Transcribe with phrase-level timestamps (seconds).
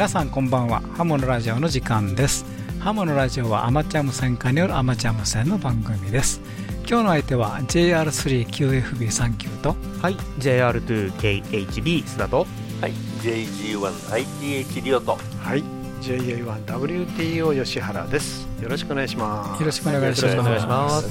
[0.00, 0.80] 皆さんこんばんは。
[0.96, 2.46] ハモのラジオの時間です。
[2.78, 6.40] ハモのラジオはアマチュア無線家によるアマチュア無線の番組です。
[6.88, 12.46] 今日の相手は JR3QFB39 とはい JR2KHB 須田と。
[12.80, 15.18] はい JG1ITH リオと。
[15.38, 15.62] はい
[16.00, 18.48] JA1WTO 吉原です。
[18.62, 19.60] よろしくお願いします。
[19.60, 20.34] よろしくお願いします。
[20.34, 21.10] よろしくお願いします。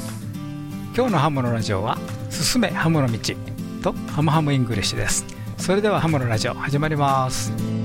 [0.95, 1.99] 今日のハモのラジオは
[2.31, 3.19] 進めハモの道
[3.83, 5.23] とハムハムイングリッシュです。
[5.59, 7.78] それではハモのラジオ始まります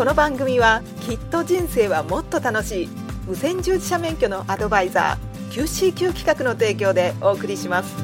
[0.00, 2.88] この番組はきっと人生はもっと楽しい。
[3.26, 7.94] 無線従事者免許のアドバイザー QCQ 企画の提供でお送りします。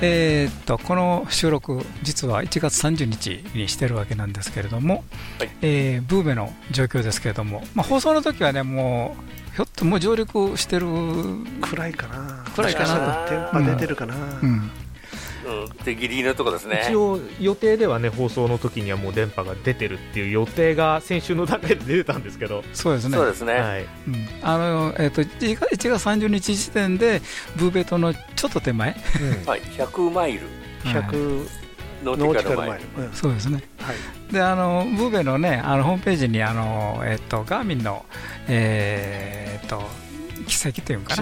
[0.00, 5.04] えーっとこの収録実は1月30日にしてるわけなんですけれども、
[5.38, 5.50] はい。
[5.62, 9.14] えーブーメの状況ですけれども、まあ、放送の時はねも
[9.52, 12.44] うひょっともう上陸してる、う暗いかな。
[12.56, 13.30] 暗いかな。
[13.30, 14.70] 電波出てるかな、ん、うん
[15.84, 16.82] でギリギリのとこですね。
[16.88, 23.16] 一応予定ではね放送の時にはもう電波が出てるっていう予定が先週の段階で出てたんですけど、そうですね。
[23.16, 24.28] そうですね、はい、うん。
[24.42, 27.20] あのえーっと1月30日時点で
[27.56, 28.92] ブーベトのちょっと手前、
[29.46, 30.40] はい、100マイル。
[30.84, 31.02] はい。
[31.02, 31.48] 100
[32.02, 33.62] ノノーーティカルマイルそうですね。
[33.78, 38.04] はい、であのブーベのねあのホームページにあの、えっとガーミンの、
[38.48, 39.82] えーっと
[40.44, 41.14] 軌跡というのか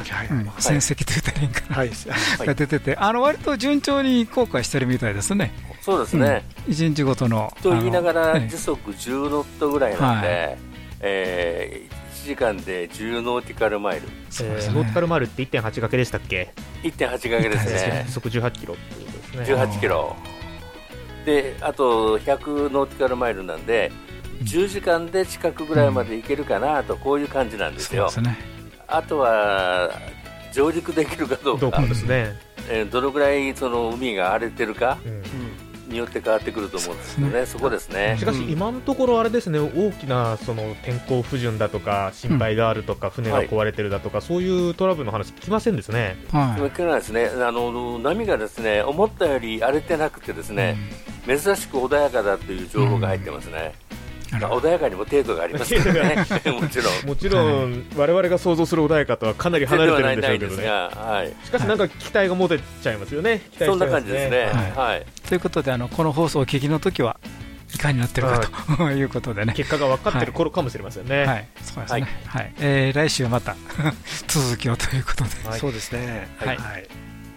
[0.58, 2.46] 戦績と言ったらいいんかな、はい、はい。
[2.46, 2.96] が出てて。
[2.96, 7.52] あの割と順調に航海してるみたいですね、そうですね、うん、1日ごとの。
[7.62, 10.56] と言いながら時速10ノットぐらいなんで、は
[11.00, 11.88] え
[12.22, 14.08] 1時間で10ノーティカルマイル。
[14.30, 14.74] そうですね。
[14.74, 18.04] えーノーティカルマイルって1.8掛けでしたっけ、1.8掛けですね。
[18.06, 19.56] 時速18キロっていうことですね。
[19.56, 20.16] 18キロ。
[21.24, 23.92] であと100ノーティカルマイルなんで
[24.42, 28.38] 10時間で近くぐらいまで行けるかなとこういう感じなんですよ、そうですね
[28.90, 29.90] あとは
[30.52, 31.60] 上陸できるかどうか。
[31.60, 32.36] どうかですね、
[32.68, 35.60] えーどのぐらいその海が荒れてるかうん。
[35.90, 38.16] によって変わってくると思うんですけどね、そこですね。
[38.18, 38.24] し。
[38.24, 39.58] かし今のところあれですね。
[39.58, 46.16] 大きなその天候不順だとか心配があるとか、船が壊れてるだとか、そういうトラブルの話聞きませんですね。
[46.30, 46.58] はい。
[46.58, 50.76] それからですね、あの波がですね思ったより荒れてなくてですね、
[51.26, 53.74] 珍しく穏やかだという情報が入ってますね。
[54.38, 56.16] 穏やかにも程度がありますけどね、
[56.60, 57.06] もちろん。
[57.06, 60.62] もちろん、我々が想像する穏やかとはかなり離れてるんでしょうけどね。
[60.62, 61.32] ではない。
[61.44, 63.40] しかしなんか期待が持てちゃいますよね。
[63.52, 64.72] 期待そんなしちゃいます感じですね。
[64.76, 65.06] ははい。
[65.28, 67.16] ということであのこの放送を聞きの時は
[67.74, 68.40] いかになってるか
[68.76, 69.54] ということでね。
[69.56, 71.24] 結果が分かってる頃かもしれませんね。
[71.24, 72.06] はい、そうですね。
[72.26, 73.56] はい、えー来週また
[74.28, 75.48] 続きをということで。
[75.48, 76.88] はいそうですねはいはい、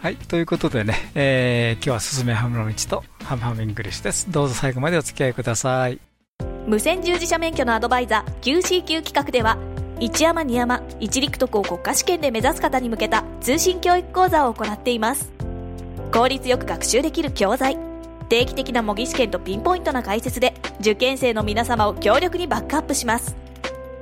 [0.01, 4.31] はい、ということでね、えー今日はすすめハモの道とハムハムイングリッシュです。
[4.31, 6.12] どうぞ最後までお付き合いください。
[6.65, 9.57] 無線従事者免許のアドバイザー QCQ 企画では
[9.99, 15.31] 一アマ二アマ一陸特を国家試験で目指す方に向けた通信教育講座を行っています。
[16.11, 17.77] 効率よく学習できる教材。
[18.29, 23.35] 定期的な模擬試験とピンポイントな解説で受験生の皆様を強力にバックアップします。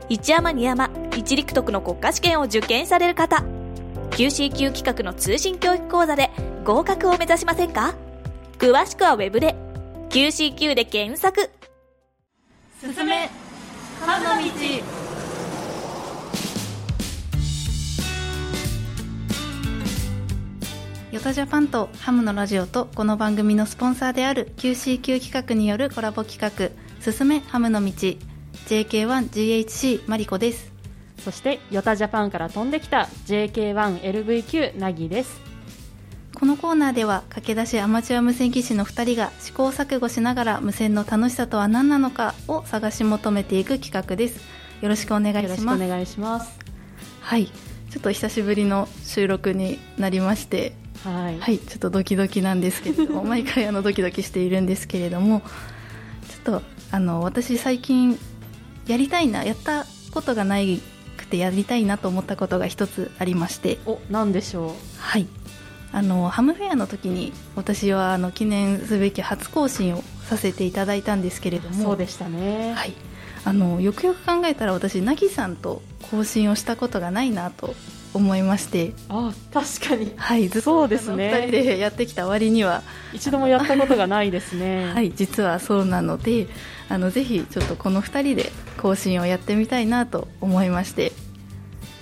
[0.08, 3.44] 一山二山一陸徳の国家試験を受験される方。
[4.12, 6.30] QCQ 企画の通信教育講座で
[6.64, 7.96] 合格を目指しませんか？
[8.58, 9.56] 詳しくはウェブで。
[10.10, 11.50] QCQ で検索。
[12.82, 13.30] 進め。
[14.00, 14.52] 歯の道
[21.12, 27.92] ヨタジャパンとハムのラジオとこの番組のスポンサーである QCQ 企画によるコラボ企画「進めハムの道」
[28.66, 30.72] JK1GHC マリコです。
[31.24, 35.51] そしてヨタジャパンから飛んできた JK1LVQ ナギです
[36.42, 44.42] このコーナーでは駆け出しアマチュア無線技師の2人が試行錯誤しながら無線の楽しさとは何なのかを探し求めていく企画です。
[44.82, 45.80] よろしくお願いよろします。
[45.80, 46.60] しくお願いします。
[47.20, 47.46] はい。
[47.46, 50.74] ちょっと久しぶりの収録になりまして
[51.04, 55.42] はい、はい、ちょっとドキドキなんですけれども 毎回あのドキドキしているんですけれども
[56.28, 58.18] ちょっとあの私最近
[58.88, 60.82] やりたいなやったことがない
[61.18, 63.78] くてやりたいなと思ったことが一つありまして。
[63.86, 65.28] おなんでしょはい
[65.94, 72.74] あのハムフェアの時に私はあの記念すべき初更新をさせていただいたんですけれどもうそうでしたね。
[72.74, 72.94] はい、
[73.44, 77.76] あのよくよく考えたら私なぎさんと更新をしたことがないなと
[78.14, 78.94] 思いまして。
[79.10, 80.14] あ確かに。
[80.16, 81.30] はいずっとそうですね。
[81.30, 82.84] あの二人でやってきた割には。
[83.14, 84.92] 一度もやったことがないですね。
[84.96, 86.48] はい実はそうなので
[86.88, 91.12] あのぜひちょっとこの2人で更新をやってみたいなと思いまして。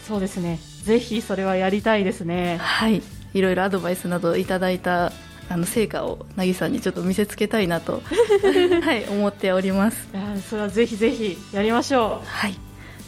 [0.08, 0.60] そうですね。
[0.84, 2.58] ぜひそれはやりたいですね。
[2.60, 3.02] はい
[3.34, 5.12] いろいろアドバイスなどいただいた
[5.50, 8.02] あの成果をなぎさんにちょっと見せつけたいなと
[8.84, 10.08] はい思っております。
[10.48, 12.56] それはぜひぜひやりましょはい。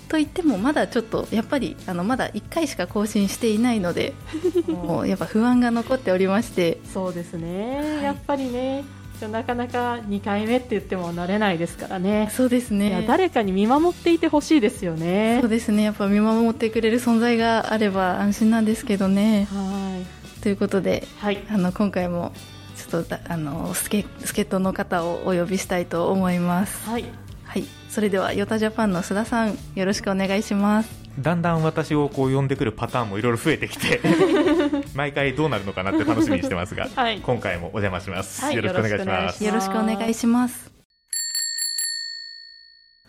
[0.10, 4.14] といってもまだちょっとやっぱりあのまだ1回しか更新していないので
[4.68, 6.80] もうやっぱ不安が残っておりまして。
[6.92, 8.84] そうですね、やっぱりね
[9.28, 12.30] なかなか2回目って言っても慣れないですからね。
[12.32, 13.06] そうですね。
[13.08, 15.40] 誰かに見守っていてほしいですよね。
[15.42, 15.84] そうですね。
[15.84, 19.48] やっぱ見守ってくれる存在があれば安心なんですけどね。
[19.52, 20.42] はい。
[20.42, 22.32] ということで、はい、あの今回も
[22.76, 26.90] ちょっとあの助助っ人の方をお呼びしたいと思います。
[26.90, 27.06] はい、
[27.44, 34.00] はい、それではヨタジャパンの須田さんよろしくお願いしますだんだん私をこう呼んでくるパターンもいろいろ増えてきて
[34.96, 37.20] 毎回どうなるのかなって楽しみにしてますが、はい。
[37.20, 38.56] 今回もお邪魔します、はい。
[38.56, 39.44] よろしくお願いします。
[39.44, 40.72] よろしくお願いします。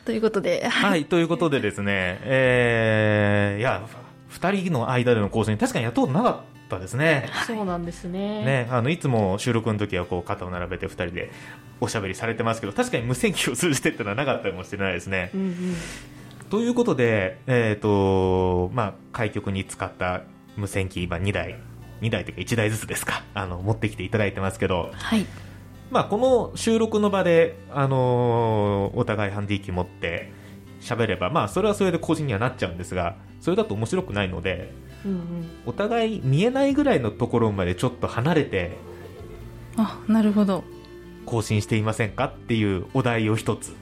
[0.05, 0.67] ということで。
[0.69, 3.83] はいということでですねえー、いや
[4.31, 7.29] 2人の間での更新確かにやったことなかったですね。
[7.47, 8.45] そうなんですね。
[8.45, 11.31] ね、あのいつも収録の時はこう肩を並べて2人で
[11.81, 15.31] おしゃべりされてますけど確かに無線機を通じてっていうのはなかったかもしれないですね。
[15.35, 15.77] うんうん
[16.53, 21.59] ということで、えーとまあ、開局に使った無線機、今2台
[22.03, 23.25] 2台というか1台ずつですか。
[23.33, 25.25] あの持ってきていただいてますけど、はい。
[25.91, 30.31] まあ、この収録の場で、あのーお互いハンディ機持って
[30.83, 34.75] 喋れば、まあ、それはそれで更新にはなっちゃうんですがそれだと面白くないので
[35.07, 35.21] うんうん。
[35.65, 38.77] お互い見えないぐらいのところまでちょっと離れて
[39.79, 40.65] あなるほど。
[41.25, 43.75] 更新していませんかっていうお題を一つ。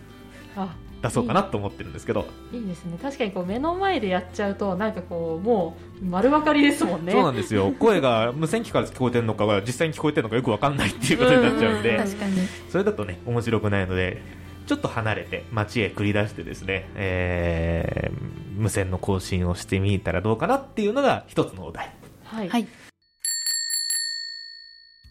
[0.55, 2.99] あ出そうかなと思ってるんですけど、いいですね。
[3.01, 7.13] 確かにこう目の前でやっちゃうとなんかこうもう丸分かりですもんね。
[7.13, 7.73] そうなんですよ。
[7.79, 12.33] 声が無線機から聞こえてるのかが実際に聞こえてるのかよく分かんないっていうことになっちゃうんで、う ん確かに。
[12.71, 14.23] それだとね面白くないので
[14.67, 21.95] ちょっと離れて街へ繰り出してですね、えー無線の更新をしてみたらどうかなっていうのが一つのお題。
[22.25, 22.67] はい、はい。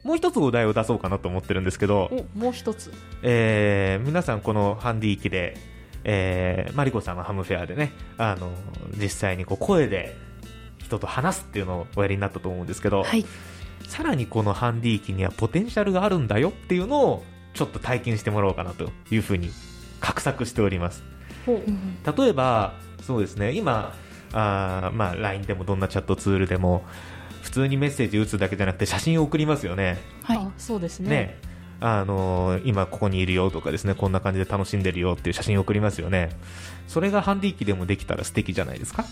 [0.03, 2.93] もう一つお題を出そうかなと思ってるんですけど、おもう一つ。
[3.23, 5.57] えー皆さんこのハンディ機で、
[6.03, 8.51] えーマリコさんのハムフェアでねあの
[8.97, 10.15] 実際にこう声で
[10.77, 13.25] 人と話すっていうのをおやりになったと思うんですけど、はい。
[13.87, 17.23] さらにこのハンディ機にはポテンシャルがあるんだよっていうのを
[17.53, 19.49] ちょっと体験してもらおうかなというふうに
[19.99, 21.03] 画策しております。
[21.47, 23.95] 例えばそうですね今
[24.33, 26.83] あー、まあ、LINE でもどんなチャットツールでも
[27.41, 29.97] 普通にメッセージ打つだけじゃなくて写真を送りますよね。
[30.23, 30.37] はい。
[30.37, 31.09] あそうですね。
[31.09, 31.48] ね
[31.81, 36.29] あのー今ここにいるよとかですねこんな感じで楽しんでるよっていう写真を送りますよね。
[36.87, 39.05] それがハンディ機でもできたら素敵じゃないですか？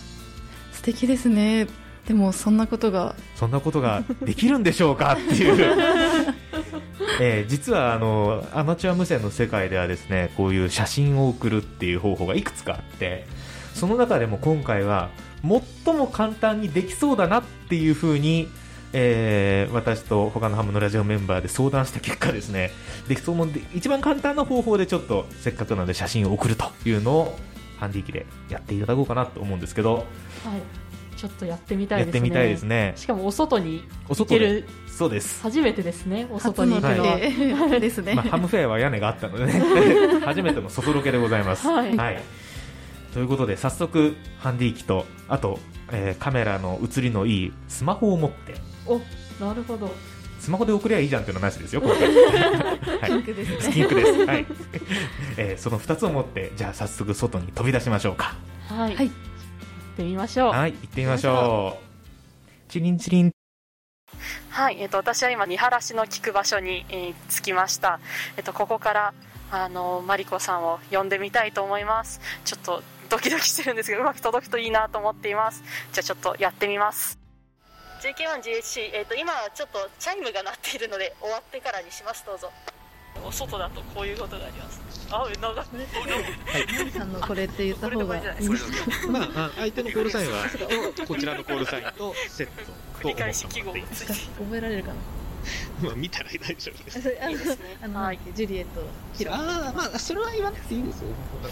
[0.73, 1.67] 素敵ですね。
[2.07, 3.15] でもそんなことが。
[3.35, 5.77] そんなことができるんでしょうかっていう、
[7.19, 13.25] えー実はあのアマチュア無線の世界ではですねこういう写真を送るっていう方法がいくつかあって
[13.73, 15.09] その中でも今回は
[15.85, 18.47] 最も簡単にできそうだなっていうふうに、
[18.93, 22.71] えー私と他のハムのラジオメンバーで相談した結果ですね。
[23.07, 27.39] できそうもんで一番簡単な方法でちょっとせっかくなので写真を送るというのを
[27.79, 30.05] ハンディ機でやっていただこうかなと思うんですけど、はい。
[31.17, 32.19] ちょっとやってみたいですね。
[32.19, 32.93] やってみたいですね。
[32.95, 34.39] しかもお外にお外で。
[34.39, 35.41] 行けるそうです。
[35.41, 39.61] 初めてですねお外に行くのですね、まあ、ハムフェアは屋根があったのでね。
[40.25, 42.21] 初めての外ロケでございます、はい。
[43.13, 45.59] ということで早速ハンディ機とあと、
[45.91, 48.55] えーカメラの映りのいいスマホを持って
[48.87, 49.93] おなるほど。
[50.39, 54.45] スマホで送りゃいいじゃんっていうのはなしですよ 今回、はい、クですスキンクです、はい。
[55.37, 58.35] えーその2つを持ってじゃあ早速外に飛び出しましょうか。
[58.69, 59.07] はい、はい。
[59.07, 59.11] 行っ
[59.97, 60.51] てみましょう。
[60.51, 62.71] はい行ってみましょう。
[62.71, 63.31] チリンチリン。
[64.49, 67.99] はい、えっと、私は今見晴らしの聞く場所に、えー着きました、
[68.37, 69.13] えっと、ここから
[69.51, 72.21] あのマリコさんを呼んでみたいと思います。
[72.45, 75.63] ちょっとドキドキしてるんですけどうまく届くといいなと思っています。
[75.93, 77.16] じゃあちょっとやってみます
[78.07, 82.23] JK1GHC、えっと、今ちょっとチャイムが鳴っているので終わってからにします。
[82.25, 82.49] どうぞ。
[83.25, 84.79] お外だとこういうことがあります。
[85.11, 85.87] あ長ね。
[87.01, 88.23] あのこれって言った方がいい
[89.09, 90.43] まあ、あ相手のコールサインは
[91.07, 92.71] こちらのコールサインとセット。
[93.01, 94.95] 繰り返し記号がついて 覚えられるかな
[95.81, 97.77] まあ見たら大丈夫ですあのいいですね。
[97.81, 98.19] あの、はい。
[98.33, 98.81] ジュリエット
[99.17, 99.37] キロあ
[99.69, 101.07] あまあそれは言わなくていいですよ。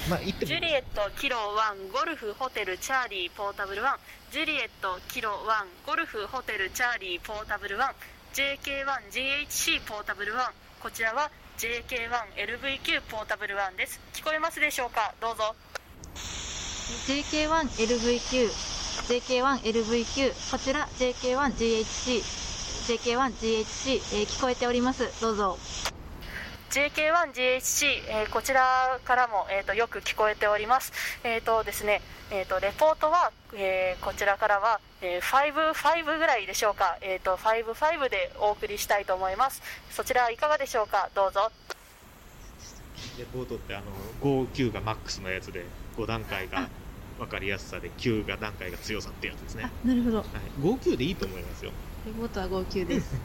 [0.09, 3.97] まあ言ってジュリエットキロ1ゴルフホテルチャーリーポータブル1
[4.31, 5.31] ジュリエットキロ
[5.85, 13.99] 1ゴルフホテルチャーリーポータブル 1JK1GHC ポータブル1こちらは JK1LVQ ポータブル1です。
[14.13, 15.13] 聞こえますでしょうか？
[15.21, 15.55] どうぞ。
[17.07, 18.49] JK1LVQ、
[19.07, 22.44] JK1LVQ、こちら JK1GHC、
[22.85, 25.09] JK1GHC、えー聞こえております。
[25.19, 25.57] どうぞ。
[26.69, 30.93] JK1GHC、えーこちらからも、えー、とよく聞こえております。
[31.23, 36.99] えっ、とですね、えー、とレポートは、えーこちらからは、えー、5、5ぐらいでしょうか。
[37.01, 39.63] えっ、と5、5でお送りしたいと思います。
[39.89, 41.09] そちらいかがでしょうか？
[41.15, 41.51] どうぞ。
[43.17, 43.85] レポートってあの
[44.21, 45.65] 59がマックスのやつで
[45.97, 46.67] 5段階が
[47.17, 50.27] 分かりやすさで9が段階が強さってやつですね、なるほどはい、
[50.61, 51.71] 59でいいと思いますよ
[52.05, 53.15] レポートは号泣です。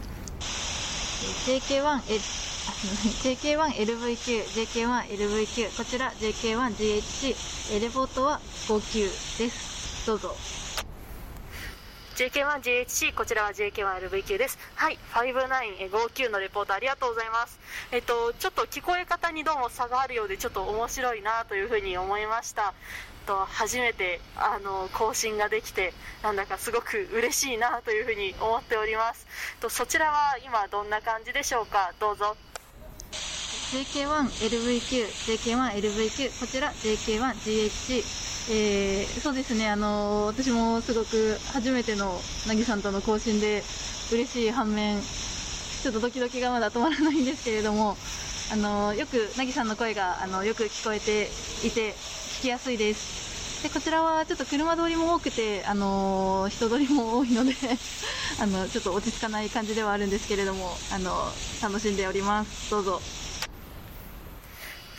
[1.46, 9.10] JK1L あすみません JK1LVQ、JK1LVQ、こちら JK1GHC、えーレポートは号泣で
[9.50, 10.06] す。
[10.06, 10.34] どうぞ。
[12.16, 14.58] JK1GHC こちらは JK1LVQ です。
[14.76, 14.98] はい。
[15.12, 17.60] 5959のレポートありがとうございます。
[17.92, 22.72] えっとちょっと聞こえ方にどうも差があるようでちょっと面白いなというふうに思いました
[23.30, 25.92] と初めてあの更新ができて
[26.24, 29.24] なんだかすごく嬉しいなというふうに思っております。
[29.60, 31.92] とそちらは今どんな感じでしょうか？
[32.00, 32.36] どうぞ。
[33.70, 38.02] JK1LVQ、JK1LVQ、こちら JK1GHC、
[38.50, 42.18] えー、そうですね、あの私もすごく初めての
[42.48, 43.62] なぎさんとの更新で
[44.10, 47.96] 嬉しい反面、ちょっとドキドキがまだ止まらないんですけれども、
[48.52, 51.28] あのよくなぎさんの声があのよく聞こえて
[51.64, 53.19] いて聞きやすいです。
[53.62, 57.52] でこちらはちょっと車通りも多くて、あの人通りも多いので
[58.40, 61.10] あのちょっと落ち着かない感じではあるんですけれども、あの
[61.62, 62.70] 楽しんでおります。
[62.70, 63.00] どうぞ。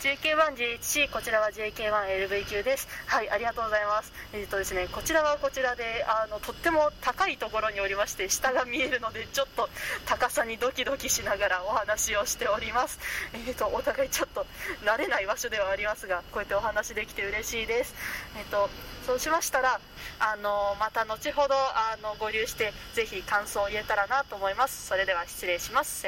[0.02, 2.88] JK1GHC こちらは JK1LVQ です。
[3.06, 4.12] はいありがとうございます。
[4.32, 9.68] えっ、とですねこちらはこちらであのとっても高いところにおりまして下が見えるのでちょっと
[10.04, 12.98] 高さにドキドキしながらお話をしております。
[13.46, 14.44] えっ、とお互いちょっと
[14.84, 17.94] 慣れない場所ではありますがこうやってお話できて嬉しいです。
[18.36, 18.70] えっ、と
[19.06, 19.78] そうしましたら
[20.18, 24.84] あのまた後ほどあの合流してぜひ感想を言えたらなと思います。
[24.84, 26.02] それでは失礼します。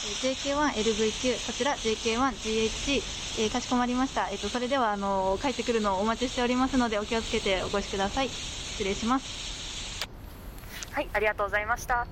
[0.00, 4.28] 73 JK1LVQ、こちら JK1GHC、えーかしこまりました。
[4.30, 8.28] えっ、と、それでは、あの帰ってくるのをお待ちしておりますので、お気をつけてお越しください。
[8.28, 9.50] 失礼します。
[10.92, 12.06] はいありがとうございました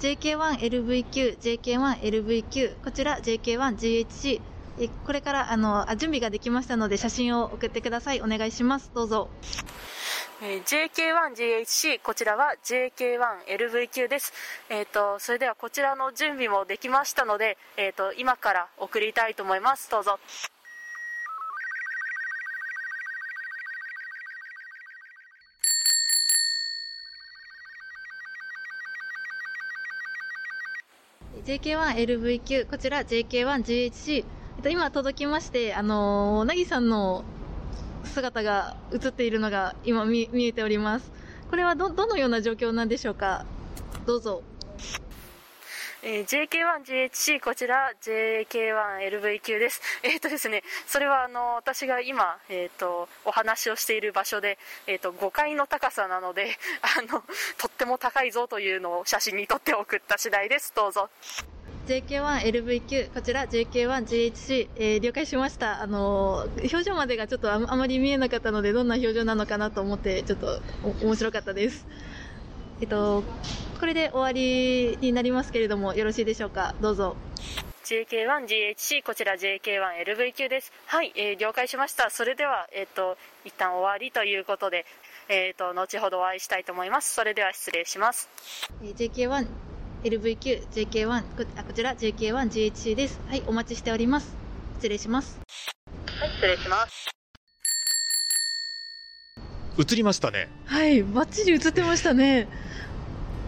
[0.00, 4.40] JK1LVQ、JK1LVQ、こちら JK1GHC、
[4.78, 8.20] えーこれから、あのあ準備ができましたので、写真を送ってください。
[8.20, 8.90] お願いします。
[8.94, 9.28] どうぞ。
[10.42, 14.32] えー JK1GHC こちらは JK1LVQ です、
[14.70, 20.18] えー、とそれではこちらの準備もできましたので、えー、と今から送りたいと思いますどうぞ
[31.44, 37.24] JK1LVQ、こちら JK1GHC、えっと、今届きまして、あのー、なぎさんの
[38.04, 41.10] 姿が映っているのが今見見えております。
[41.50, 43.44] これはど、どのような状況なんでしょうか？
[44.06, 44.42] どうぞ。
[46.04, 56.58] えー JK1GHC こちら JK1LVQ です えっ、とですねそれはあの私が今、えー、とお話をしている場所で、えー、と5階の高さなので
[56.98, 57.22] あの
[57.56, 61.08] とっても高いぞというのを写真に撮って送った次第ですどうぞ
[61.92, 65.82] JK1LVQ、こちら JK1GHC、えー了解しました。
[65.82, 70.60] あのー表情までがちょっとああまり見えなかったので、どんな表情なのかなと思って、ちょっと
[71.02, 71.86] お面白かったです。
[72.80, 73.22] えっと、
[73.78, 76.74] これで終わりになりますけれども、よろしいでしょうか？
[76.80, 77.14] どうぞ。
[77.84, 84.86] JK1GHC こちら JK1LVQ ですはい、えー了解しましたそれではえっ、と一旦終わりということで
[85.28, 88.30] えっ、と後ほどお会いしたいと思いますそれでは失礼します
[88.82, 89.71] えー JK1LVQ、JK1、
[90.02, 93.20] こあこちら JK1GHC です。
[93.28, 94.34] はい、お待ちしております。
[94.78, 95.38] 失礼します。
[96.18, 97.08] はい失礼します
[99.78, 102.48] 映りましたねはい、バッチリ映ってましたね。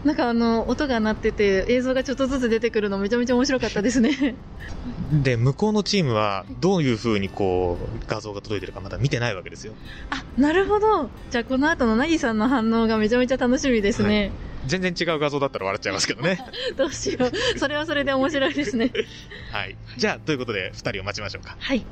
[0.04, 4.36] なんかあの、音が鳴ってて、映像がちょっとずつ出てくるのめちゃめちゃ面白かったですね。
[5.12, 9.74] で向こうのチームはどういう風にこう画像が届いてるかまだ見てないわけですよ
[10.10, 11.10] あ、なるほど。
[11.30, 14.30] じゃあこの後のなぎさんの反応がめちゃめちゃ楽しみですね。
[14.66, 16.38] 全然違う画像だったら笑っちゃいますけどね。
[16.76, 17.58] どうしよう。
[17.58, 18.90] それはそれで面白いですね。
[19.52, 19.76] はい。
[19.96, 21.56] じゃあということで2人を待ちましょうか。
[21.58, 21.84] はい。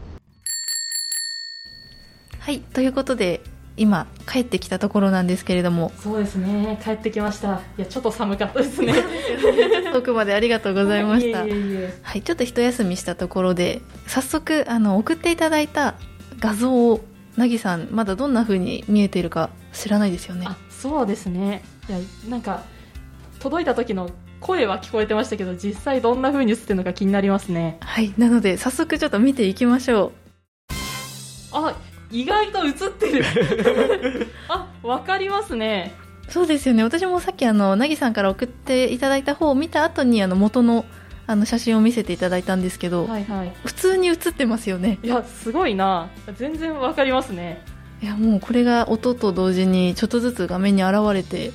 [2.40, 3.40] はい、ということで、
[3.76, 6.78] 今、帰ってきたところなんですけれども、そうですね。
[6.82, 7.60] 帰ってきました。
[7.78, 8.94] いやちょっと寒かったですね。
[9.92, 11.38] 遠くまでありがとうございました。
[11.40, 11.46] は
[12.16, 15.94] い、ちょっと一休みしたところで、早速、あの、送っていただいた
[16.40, 17.00] 画像を、
[17.36, 20.46] なぎさん、まだどんな風に見えているか知らないですよね。
[20.48, 21.98] あそうですねいや
[22.28, 22.64] なんか
[23.38, 24.10] 届いた時の
[24.40, 30.12] 声は聞こえてましたけど実際どんな風に映ってるのか気になりますねはい、なので、早速ちょっと見ていきましょ
[31.52, 31.76] あ
[32.10, 33.24] 意外と映ってる
[34.48, 35.94] あわかりますね
[36.28, 36.32] う。
[36.32, 36.82] そうですよね。
[36.82, 40.84] 私もさっき、あの、なぎさんから送っていただいた方を見た後に、あの、元の、
[41.26, 44.98] あの、写真を見せていただいたんですけど、はいはい普通に写ってますよね。
[45.02, 47.64] いやすごいな全然わかりますね
[48.02, 51.52] いや、もうこれが音と同時に、ちょっとずつ画面に現れてき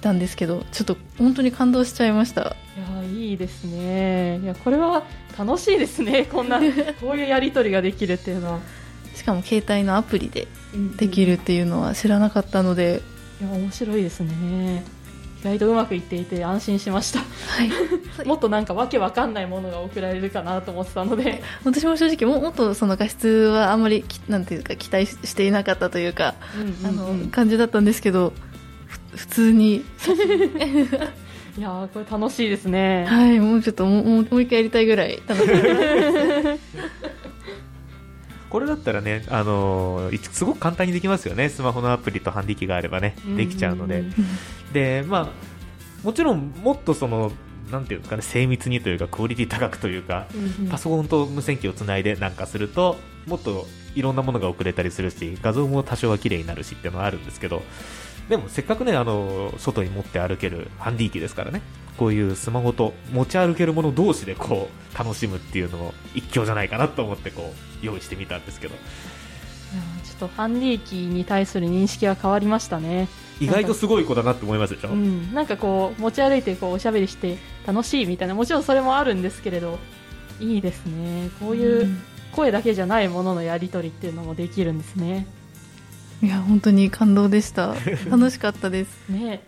[0.00, 2.56] たんですけど、ちょっと本当に感動しちゃいました。
[2.76, 4.40] いやいいですね。
[4.42, 5.04] いやこれは
[5.38, 6.24] 楽しいですね。
[6.32, 6.60] こんな
[7.00, 8.58] こういうやり取りができるっていうのは。
[9.14, 10.48] しかも携帯のアプリで
[10.96, 13.02] できるっていうのは知らなかったので、
[13.40, 14.84] いや面白いですね。
[15.40, 17.24] 意外とうまくいっていて安心しました、は
[17.64, 17.70] い、
[18.28, 21.42] もっとなんかわけわかんないものが送られるかなと思ってたので。
[21.64, 24.58] 私も正直ももっとその画質はあんまりきなんてい。
[24.58, 28.49] うか期待していなかったというか、うんうんうんあの感じだったんですけどふ
[29.14, 29.84] 普通に。
[31.58, 33.04] いやーこれ楽しいですね。
[33.06, 35.48] はいもうちょっともうもう一回やりたいぐらい楽しい
[38.48, 44.04] これだったらね、あのーいすごく簡単にできますよね、スマホのアプリとハンディ機があればね、できちゃうので、
[44.72, 45.28] でまあ、
[46.02, 47.30] もちろんもっとその、
[47.70, 50.68] なんていうんですかね、精密にというか、クオリティ高くというか、うんうん。
[50.68, 57.62] パソコンと無線機をつないでなんかすると、もっといろんなものが送れたりするし、画像も多少は綺麗になるしっていうのはあるんですけど、
[58.30, 61.60] でもせっかくね、あの外に持って歩けるハンディ機ですからね、
[61.98, 68.80] こういうスマホと持ち歩けるもの同士でこう楽しむっていうのも一興じゃないかなと思ってこう用意してみたんですけど、ちょ
[70.14, 73.08] っとハンディ機に対する認識は変わりましたね。
[73.40, 74.90] 意外とすごい子だなって思いますでしょ？
[74.90, 79.78] うん、なんかこう持ち歩いてこうおしゃべりして楽しいみたいなもちろんそれもあるんですけれど
[80.38, 81.30] いいですね。
[81.40, 81.88] こういう
[82.32, 85.26] 声だけじゃないもののやり取りっていうのもできるんですね
[86.22, 87.74] いや本当に感動でした。
[88.10, 89.08] 楽しかったです。
[89.08, 89.42] ね。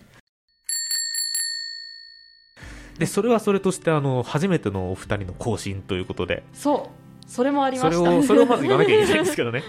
[2.99, 6.45] でそれはそれとしてあの初めてのお二人の更新ということで。
[6.53, 7.03] そう。
[7.27, 8.11] それもありまそした。
[8.11, 9.63] れをそれをまず言わなきゃいけないんですけどね、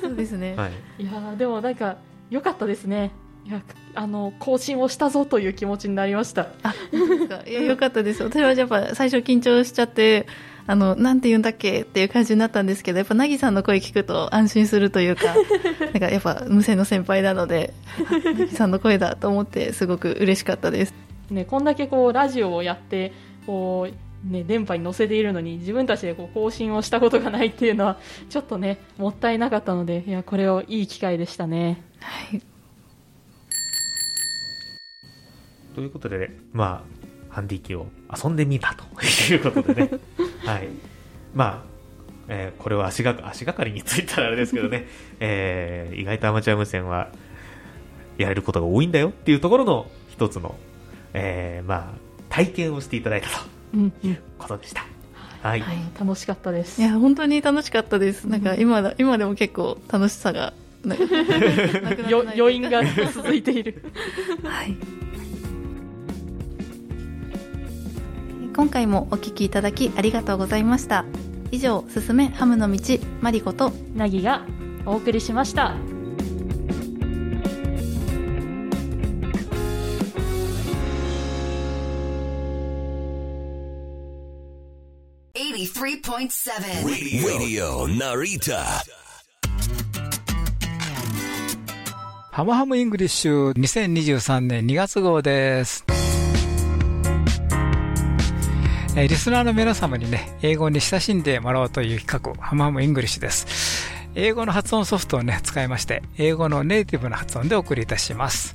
[0.00, 0.68] そうですね、は
[0.98, 3.12] い、いやーでもなんか良かったですね。
[3.44, 3.62] いや
[3.94, 6.48] あの更新をしたぞという気持ちになりました。
[7.46, 8.22] いやよかったです。
[8.22, 10.26] 私はやっぱ最初緊張しちゃって
[10.66, 15.34] あのなんて言うんだっけっていう感じになったんですけどやっぱ凪さんの声聞くと安心するというか
[15.80, 17.74] なんかやっぱ無線の先輩なので
[18.06, 20.94] あ凪さんの声だと思ってすごく嬉しかったです。
[21.30, 23.12] ね、こんだけこうラジオをやって
[23.46, 27.98] こう、ね、電波に乗せているのに自分たちでこう更新をしたことがないっていうのは
[28.28, 31.82] ちょっとねもったいなかったのでいやこれをいい機会でしたね。
[32.00, 32.42] はい。
[35.74, 36.84] ということで、ね、ま
[37.30, 38.84] あハンディ機を遊んでみたと
[39.32, 39.90] いうことでね
[40.44, 40.68] はい。
[41.34, 41.74] まあ
[42.28, 44.86] えーこれは足が足がかりについたらあれですけどね、
[45.20, 47.08] えー意外とアマチュア無線は
[48.18, 50.54] やれることが多いんだよっていうところの一つの、
[51.12, 53.34] えーまあ、体験をしていただいたと。
[53.74, 54.86] うんいうことでした。
[55.42, 56.80] はい、はい、楽しかったです。
[56.80, 58.24] いや本当に楽しかったです。
[58.26, 60.54] なんか今だ今でも結構楽しさが
[62.34, 63.84] 余韻が続いている。
[64.44, 64.76] はい
[68.54, 71.04] 今回もお聞きいただきありがとうございました
[71.50, 74.46] 以上すすめハムの道マリコとなぎが
[74.86, 75.74] お送りしました。
[85.34, 88.62] 83.7 Radio Narita.
[92.30, 95.84] ハムハムイングリッシュ2023年2月号です。
[98.96, 103.88] えリスナーの皆様にね、英語に親しんでもらおうという企画、ハムハムイングリッシュです。
[104.14, 108.54] 英語の発音ソフトをね、使いまして、英語のネイティブな発音でお送りいたします。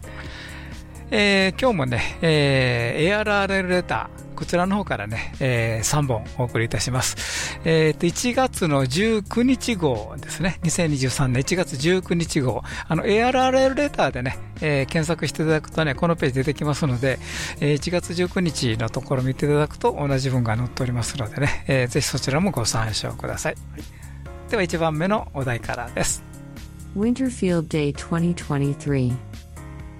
[1.12, 7.60] えー今日もね、えー ARRL レター、こちらの方からね、え3本お送りいたします。
[7.65, 17.19] えーと、1月の19日号ですね、2023年1月19日号、あの ARRL レターでね、えー検索していただくとね、このページ出てきますので、
[17.60, 23.56] えー1月19日のところ見ていただくと同じ文が載っておりますのでね、えーぜひそちらもご参照ください。
[24.49, 26.23] では1番目のお題からです。
[26.95, 29.17] Winterfield Day 2023.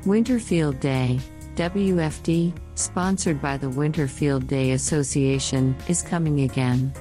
[0.06, 1.20] Winterfield Day,
[1.60, 6.94] WFD, sponsored by the Winterfield Day Association, is coming again.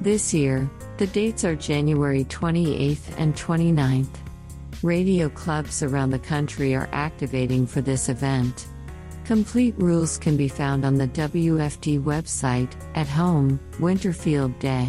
[0.00, 4.14] This year, the dates are January 28th and 29th.
[4.84, 8.68] Radio clubs around the country are activating for this event.
[9.24, 14.86] Complete rules can be found on the WFD website, at home, Winterfield Day.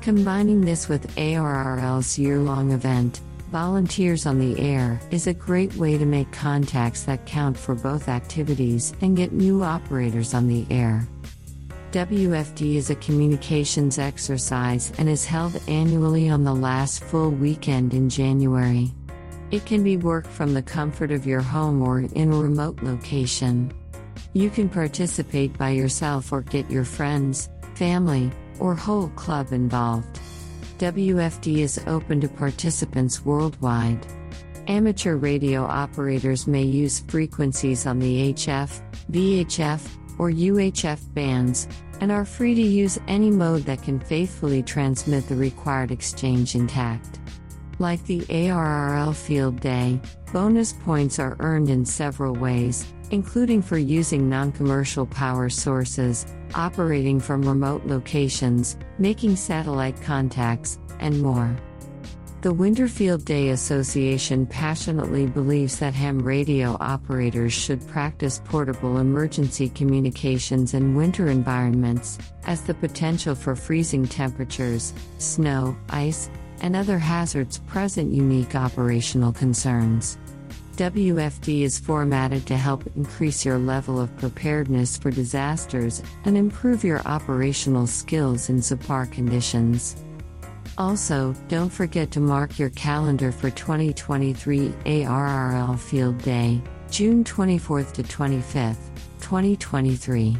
[0.00, 3.20] Combining this with ARRL's year long event,
[3.52, 8.08] Volunteers on the Air, is a great way to make contacts that count for both
[8.08, 11.06] activities and get new operators on the air.
[11.90, 18.08] WFD is a communications exercise and is held annually on the last full weekend in
[18.08, 18.90] January.
[19.50, 23.70] It can be worked from the comfort of your home or in a remote location.
[24.32, 30.18] You can participate by yourself or get your friends, family, or whole club involved.
[30.82, 34.04] WFD is open to participants worldwide.
[34.66, 41.68] Amateur radio operators may use frequencies on the HF, VHF, or UHF bands,
[42.00, 47.20] and are free to use any mode that can faithfully transmit the required exchange intact.
[47.82, 50.00] Like the ARRL Field Day,
[50.32, 57.18] bonus points are earned in several ways, including for using non commercial power sources, operating
[57.18, 61.56] from remote locations, making satellite contacts, and more.
[62.42, 70.74] The Winterfield Day Association passionately believes that ham radio operators should practice portable emergency communications
[70.74, 76.30] in winter environments, as the potential for freezing temperatures, snow, ice,
[76.61, 80.17] and other hazards present unique operational concerns.
[80.77, 87.01] WFD is formatted to help increase your level of preparedness for disasters and improve your
[87.07, 89.95] operational skills in subpar conditions.
[90.77, 98.03] Also, don't forget to mark your calendar for 2023 ARRL Field Day, June 24th to
[98.03, 98.77] 25th,
[99.21, 100.37] 2023.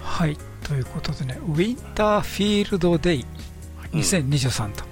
[0.00, 3.24] はい、ということでね、ウィンターフィールドデイ
[3.90, 4.89] 2023と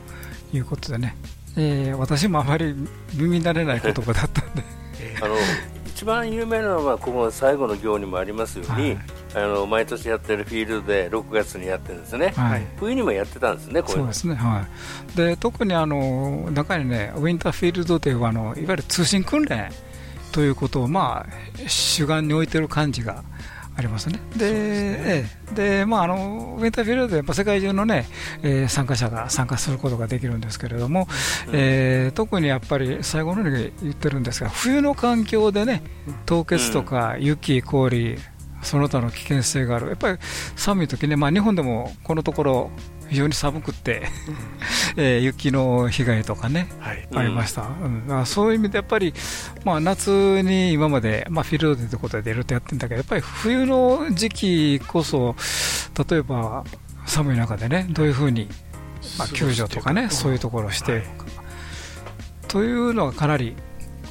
[0.53, 1.15] いうことでね、
[1.57, 2.75] えー私もあまり
[3.13, 4.63] 耳慣れない言葉だったんで、
[5.21, 5.35] あの
[5.85, 8.97] 一番有名なのはここ最後の行にもありますように、
[9.35, 12.65] あの毎年やってるフィールドで6月にやってるんですね、はい。
[12.77, 14.65] 冬にもやってたんですね、こうそうですね、は
[15.13, 19.69] い、で特にあの中にね、ウィンターフィールドではあのいわゆる通信訓練
[20.31, 23.23] ということを、まあ、主眼に置いてる感じが
[23.79, 24.19] ありますね。
[24.35, 25.55] で、ええ。
[25.55, 28.05] でまあ、あのウィンターフィールドでやっぱ世界中の、ね
[28.43, 31.07] えー参加者が参加することができるんですけれども、
[31.53, 35.81] えー特にやっぱり最後のように言ってるんですが、冬の環境でね、
[36.25, 38.17] 凍結とか雪、氷、
[38.61, 40.17] その他の危険性がある、やっぱり
[40.55, 42.71] 寒い時ね、まあ、日本でもこのところ、
[43.09, 44.03] 非常に寒くって、
[44.95, 48.07] えー雪の被害とかね、ありました、うん。
[48.07, 49.13] だからそういう意味でやっぱり、
[49.65, 55.35] まあ、夏に今まで、まあ、フィールドでということで出るとやってるんだけど、やっぱり冬の時期こそ、
[56.09, 56.63] 例えば
[57.05, 58.47] 寒い中でね、どういうふうに、
[59.17, 61.43] まあ、救助とかね、そういうところをしていくか、
[62.47, 63.55] というのがかなり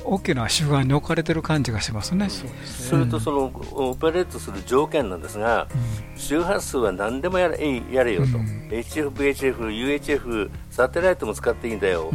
[0.05, 2.29] 大きな主眼に置かれてる感じがしますね。
[2.29, 5.69] それとそのオペレートする条件なんですが、
[6.17, 8.27] 周波数は何でもやれやれよと、
[8.71, 12.11] HF、VHF、UHF、サテライトも使っていいんだよ、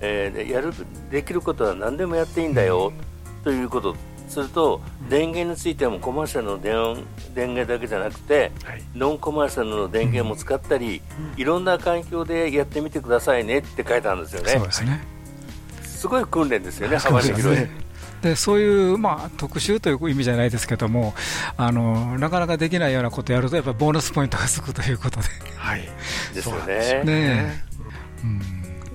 [0.00, 0.72] えーでやる
[1.10, 2.92] できることは何でもやっていいんだよ、
[3.44, 3.96] ということ、
[4.32, 8.50] すると、電源についてもコマーシャルの電音電源だけじゃなくて、
[8.94, 11.02] ノンコマーシャルの電源も使ったり、
[11.36, 14.52] いろんな環境でやってみてくださいねって書いてあるんですよね。
[16.02, 17.50] そうですごい訓練ですよね、そう幅の広い。
[17.50, 21.12] ですねでそういう、まあ、特集という意味じゃないですけども
[21.56, 25.26] あの、なかなかできないようなことをやると、やっぱりボーナスポイントがつくということで、
[26.34, 27.02] ですよね。
[27.04, 27.64] ね。
[28.22, 28.38] うん、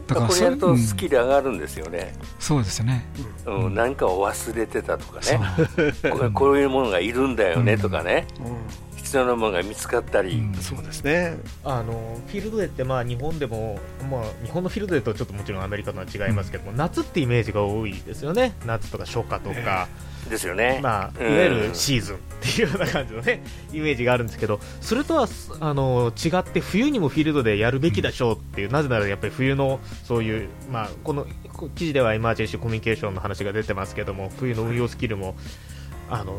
[0.08, 0.78] だからこれやるとうん。
[0.78, 2.14] スキル上がるんですよね。
[2.40, 3.06] そうですね、
[3.46, 5.40] うん、なんかを忘れてたとかね、
[6.10, 6.32] こう。
[6.32, 8.26] こういうものがいるんだよねとかね、
[9.08, 11.38] 必要なものが見つかったり、そうですね。
[11.64, 13.80] あのフィールドデーってまあ日本でも、
[14.12, 18.54] まあ、日本のフィールドデーとちょっともちろんアメリカとは違いますけども、夏ってイメージが多いですよね。
[18.66, 19.88] 夏とか初夏とか、
[20.30, 20.82] ですよね。
[20.84, 21.38] まあ、いうん。
[21.38, 23.42] わゆるシーズンっていうような感じのね
[23.72, 25.28] イメージがあるんですけどそれとは
[25.62, 35.36] あの違って冬にもフィールドでやるべきでしょうっていう、なぜならやっぱり冬のそういう、まあ、このこ記事ではエマージェンシーコミュニケーションの話が出てますけども冬の運用スキルも
[36.10, 36.38] あの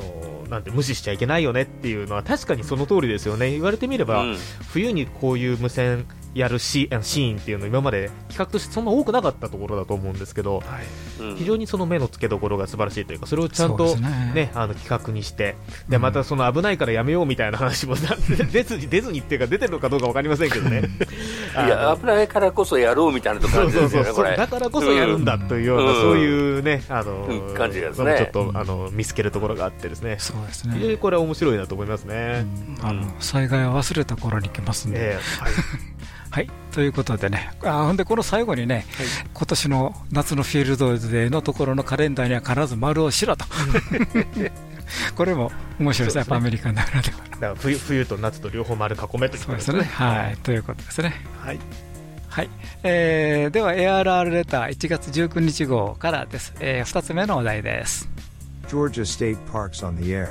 [0.48, 3.50] なんて無視しちゃいけないよねっていうのは確かにその通りですよね。
[3.50, 4.36] 言われてみれば、うん。
[4.68, 6.06] 冬にこういう無線
[6.38, 10.62] やるシーシーンっていうの今まで企画としてそんな多くなかったところだと思うんですけど、
[11.36, 14.32] 非常にその目の付けどころが素晴らしいというかそれをちゃんと、ね。
[14.34, 15.56] ねあの企画にして
[15.88, 18.16] でまたその危ないからやめようみたいな話もな
[18.52, 20.82] 出ずに出ずにっていうか出てるのかどうかわかりませんけどね。
[21.54, 24.04] いや、危ないからこそやろうみたいなとそう感じそうそうそう。
[24.04, 24.36] ですよね、これ。
[24.36, 25.94] だからこそやるんだというような、ん。
[25.96, 28.16] そういうねあの、うん感じですね。
[28.16, 30.16] ちょっとあの見つけるところがあってですね。
[30.20, 30.74] そうですね。
[30.76, 32.46] 非常にこれは面白いなと思いますね、
[32.82, 34.98] あの災害は忘れた頃に来ますんで。
[34.98, 35.97] ええはい
[36.30, 38.86] はい、ということでね、あほんでこの最後にね、
[39.34, 43.44] 今年の夏のフィールドでのところのカレンダーには必ず丸をしろと、
[45.16, 47.18] これも面白いですね、やっぱアメリカならでは。
[47.30, 51.14] だから冬冬と夏と両方丸囲めということそうですね、はい、ということですね。
[51.40, 51.58] はい。
[52.28, 52.50] はい。
[52.82, 58.08] えーでは ARR レター1月19日号からです、え2つ目のお題です。
[58.68, 60.28] Georgia State Parks on the Air.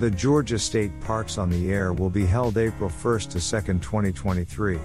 [0.00, 4.78] The Georgia State Parks on the Air will be held April 1st to 2nd, 2023.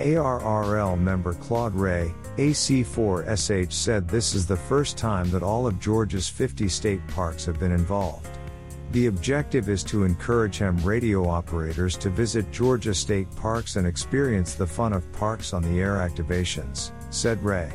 [0.00, 6.28] ARRL member Claude Ray, AC4SH said this is the first time that all of Georgia's
[6.28, 8.26] 50 state parks have been involved.
[8.90, 14.54] The objective is to encourage ham radio operators to visit Georgia state parks and experience
[14.54, 17.72] the fun of parks on the air activations, said Ray.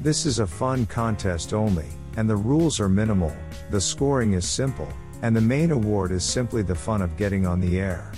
[0.00, 3.36] This is a fun contest only, and the rules are minimal,
[3.68, 4.90] the scoring is simple,
[5.22, 8.12] and the main award is simply the fun of getting on the air.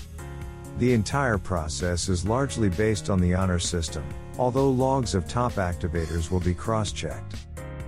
[0.79, 4.05] The entire process is largely based on the honor system,
[4.39, 7.37] although logs of top activators will be cross checked.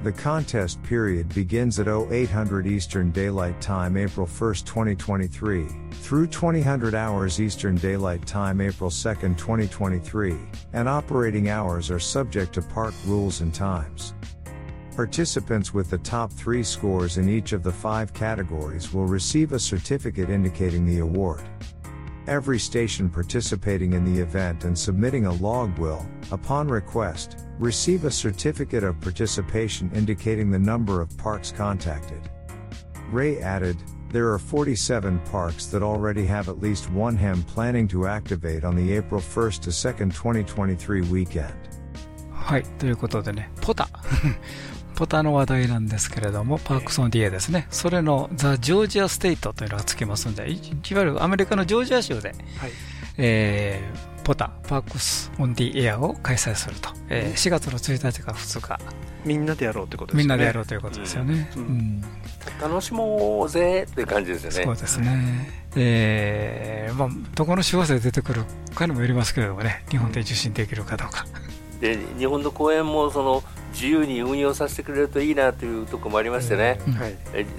[0.03, 7.39] The contest period begins at 0800 Eastern Daylight Time April 1, 2023, through 2000 hours
[7.39, 10.39] Eastern Daylight Time April 2, 2023,
[10.73, 14.15] and operating hours are subject to park rules and times.
[14.96, 19.60] Participants with the top three scores in each of the five categories will receive a
[19.60, 21.44] certificate indicating the award.
[22.28, 28.12] Every station participating in the event and submitting a log will, upon request, receive a
[28.12, 32.22] certificate of participation indicating the number of parks contacted.
[33.12, 33.78] Ray added,
[34.10, 38.76] there are 47 parks that already have at least one HEM planning to activate on
[38.76, 41.54] the April 1st to 2nd, 2023 weekend.
[42.32, 43.90] はい、ということでね、ポタ。
[44.95, 47.67] ポタの話題なんですけれども、パークソン DA ですね。
[47.71, 52.71] それのザ・ジョージア・ステイトというのがつきますんで、いいわゆるアメリカのジョージア州で、はい、
[53.19, 56.91] えー、ポタ、パークス・オン・ディ・エアを開催すると。
[57.09, 58.79] えー、4月の1日から2日。
[59.25, 60.23] みんなでやろうということですね。
[60.23, 61.51] みんなでやろうということですよね。
[61.57, 62.05] うん、うん
[62.61, 64.65] 楽しもうぜっていう感じですよね。
[64.65, 65.51] そうですね。
[65.77, 71.27] えー、まあ、どこの手話で出てくるかにもよりますけれどもね、日本で受信できるかどうか。
[71.81, 76.93] で、日本の公演もその自由に運用させてくれるといいなというところもありましてね、うん。
[76.95, 77.17] はい、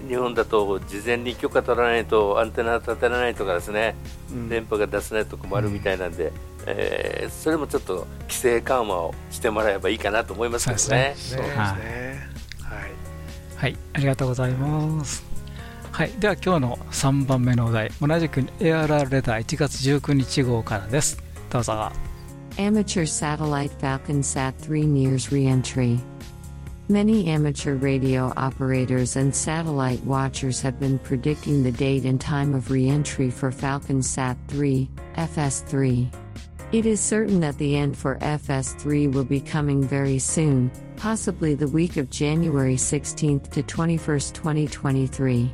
[0.08, 3.96] 日本だと事前に許可取らないとアンテナ立てられないとかですね、
[4.32, 6.34] うん、電波が出せないところもあるみたいなんで、うん、
[6.68, 11.14] えー、それもちょっと規制緩和をしてもらえばいいかなと思いますけどね。
[11.16, 12.20] そうですね、
[12.62, 12.92] はい、
[13.56, 15.24] はい、ありがとうございます。
[15.92, 17.92] はい、では今日の3番目のお題。
[18.02, 21.22] 同じく ARR レター1月19日号からです。
[21.50, 22.11] どうぞ
[22.58, 26.00] Amateur satellite Falcon Sat 3 nears reentry.
[26.90, 32.70] Many amateur radio operators and satellite watchers have been predicting the date and time of
[32.70, 36.14] reentry for Falcon Sat 3, FS3.
[36.74, 41.70] It is certain that the end for FS3 will be coming very soon, possibly the
[41.70, 45.54] week of January 16 to 21, 2023.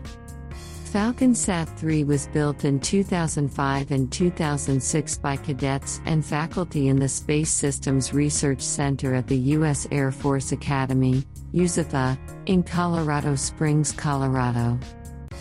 [0.88, 7.50] FalconSat 3 was built in 2005 and 2006 by cadets and faculty in the Space
[7.50, 9.86] Systems Research Center at the U.S.
[9.92, 14.80] Air Force Academy, USAFA, in Colorado Springs, Colorado.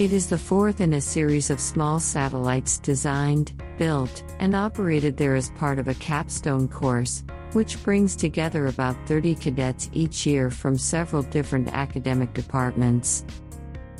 [0.00, 5.36] It is the fourth in a series of small satellites designed, built, and operated there
[5.36, 10.76] as part of a capstone course, which brings together about 30 cadets each year from
[10.76, 13.24] several different academic departments.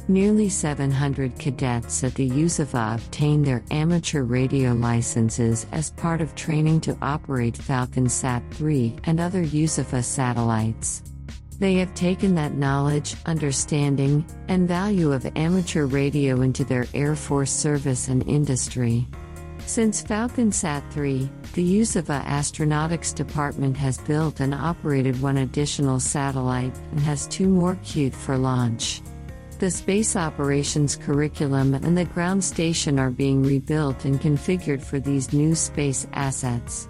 [0.08, 6.80] Nearly 700 cadets at the USAFA obtained their amateur radio licenses as part of training
[6.82, 11.02] to operate Falcon Sat 3 and other USAFA satellites.
[11.58, 17.50] They have taken that knowledge, understanding, and value of amateur radio into their Air Force
[17.50, 19.08] service and industry.
[19.66, 26.78] Since Falcon Sat 3, the USAFA Astronautics Department has built and operated one additional satellite
[26.92, 29.02] and has two more queued for launch.
[29.58, 35.32] The space operations curriculum and the ground station are being rebuilt and configured for these
[35.32, 36.86] new space assets.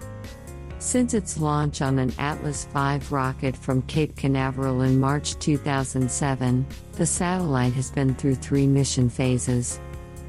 [0.79, 7.05] Since its launch on an Atlas V rocket from Cape Canaveral in March 2007, the
[7.05, 9.79] satellite has been through three mission phases.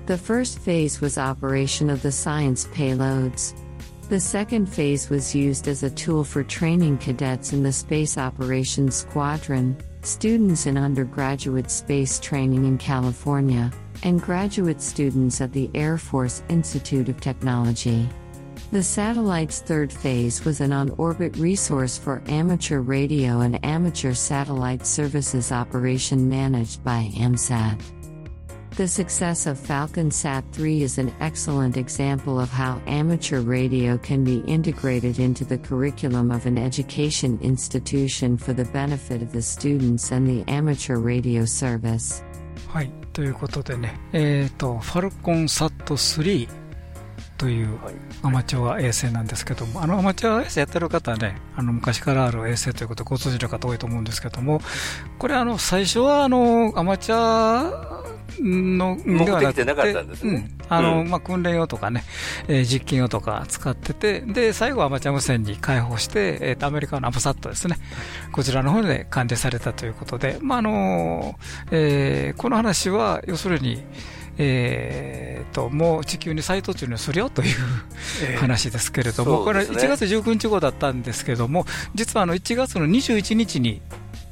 [0.07, 3.53] The first phase was operation of the science payloads.
[4.09, 8.95] The second phase was used as a tool for training cadets in the Space Operations
[8.95, 9.77] Squadron,
[10.09, 13.71] students in undergraduate space training in California,
[14.03, 18.09] and graduate students at the Air Force Institute of Technology.
[18.71, 24.87] The satellite's third phase was an on orbit resource for amateur radio and amateur satellite
[24.87, 27.81] services operation managed by AMSAT.
[28.79, 34.23] The success of Falcon Sat 3 is an excellent example of how amateur radio can
[34.23, 40.13] be integrated into the curriculum of an education institution for the benefit of the students
[40.13, 42.23] and the amateur radio service.
[42.69, 46.49] はい、ということでね、えっ、ー、と、ファルコンサット3
[47.37, 47.77] という
[48.23, 54.61] アマチュア衛星なんですけども、あのアマチュア衛星やってる方はね、あの昔からある衛星ということでご存知の方多いと思うんですけども、
[55.19, 60.51] これあの最初はあのアマチュアのではなかったんですね。
[60.69, 62.05] あの、まあ、訓練用とかね、
[62.47, 67.77] えー、実験用とか使ってて、で、最後はアマチュア無線に開放して、えー、アメリカのアムサットですね。
[68.33, 71.39] こちらの方で管理されたということで、まあ、あの、
[71.71, 73.83] えー、この話は、要するに、
[74.41, 83.83] えーと、もう地球に再突入するよという話ですけれども、これは1月19日後だったんですけれども、実はあの1月の21日に、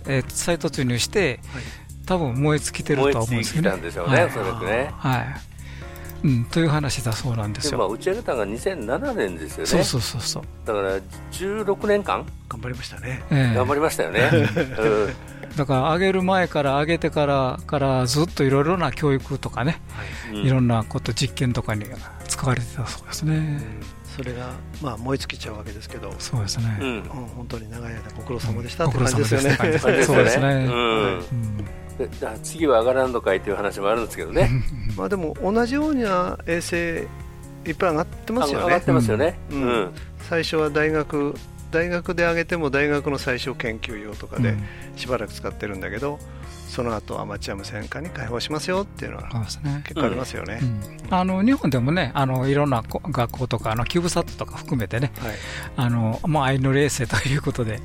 [0.07, 1.63] えー、再突入して、はい
[2.07, 3.77] 多分燃え尽きてるとは思うんですけどね。
[3.77, 4.91] 燃え尽きたんでしょうね、おそらくね。
[4.97, 5.57] はい
[6.25, 7.79] うん、という話だそうなんですよ。
[7.79, 9.67] まあ、打ち上げたのが2007年ですよね。
[9.67, 10.43] そうそうそうそう。
[10.65, 10.99] だから
[11.33, 13.23] 16年間頑張りましたね。
[13.31, 14.31] えー、頑張りましたよね。
[14.33, 19.81] うん、だから上げる前から上げてからからずっといろいろな教育とかね、
[20.33, 21.85] はい、いろんなこと実験とかに
[22.27, 23.37] 使われてたそうですね。
[23.37, 23.63] うん
[24.17, 24.49] それが、
[24.81, 27.03] まあ、燃え尽きちゃうわけですけど、そうですね、うん、
[27.37, 29.79] 本当に長い間ご苦労様でしたって感じですよね。
[29.79, 30.67] そうですね。
[30.71, 31.21] うん
[31.59, 31.65] で
[32.43, 34.51] 次は上がらんのかいという話もあるんですけどね。
[34.97, 38.65] まあでも同じような衛星いっぱい上がってますよね。
[38.67, 41.35] 上がってますよね、うん、うん、最初は大学
[41.71, 44.55] 大学で上げても大学の最小研究用とかで
[44.95, 46.36] しばらく使ってるんだけど、うん
[46.77, 49.29] その後アマチュア無線化に開放しますよっていうのは
[49.83, 50.61] 結構ありますよね。
[51.09, 55.33] あの日本でもねあのいろんな学校とかあのキューブサットとか含めてね、はい、
[55.77, 57.81] あのまあアイヌ衛星ということで、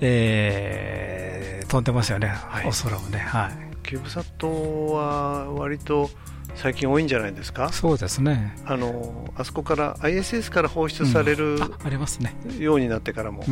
[0.00, 1.64] ええ。
[1.66, 3.18] ー、飛んでますよね、はい、お空をね。
[3.18, 6.10] はい、キューブサットは割と
[6.54, 7.70] 最近多いんじゃないですか？
[7.72, 8.56] そうですね。
[8.64, 12.34] あのあそこから ISS から放出される、うん、ありますね。
[12.58, 13.44] ようになってからも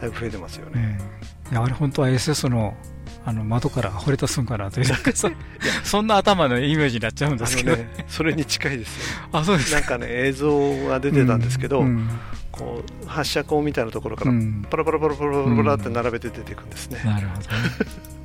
[0.00, 0.98] だいぶ増えてますよね、
[1.46, 2.74] うん、いやあれ本当は ISS の
[3.24, 5.30] あの窓から掘り出すんかなというそ
[5.84, 12.08] そんな頭のイメージになっちゃうんですけど、ね、それに近いですよ、 あそうですなんかね映像が出てたんですけど、うん、
[12.50, 14.32] こう発射口みたいなところから
[14.70, 17.46] パラパラパラパラパラって並べて出ていくんですね、なるほどね。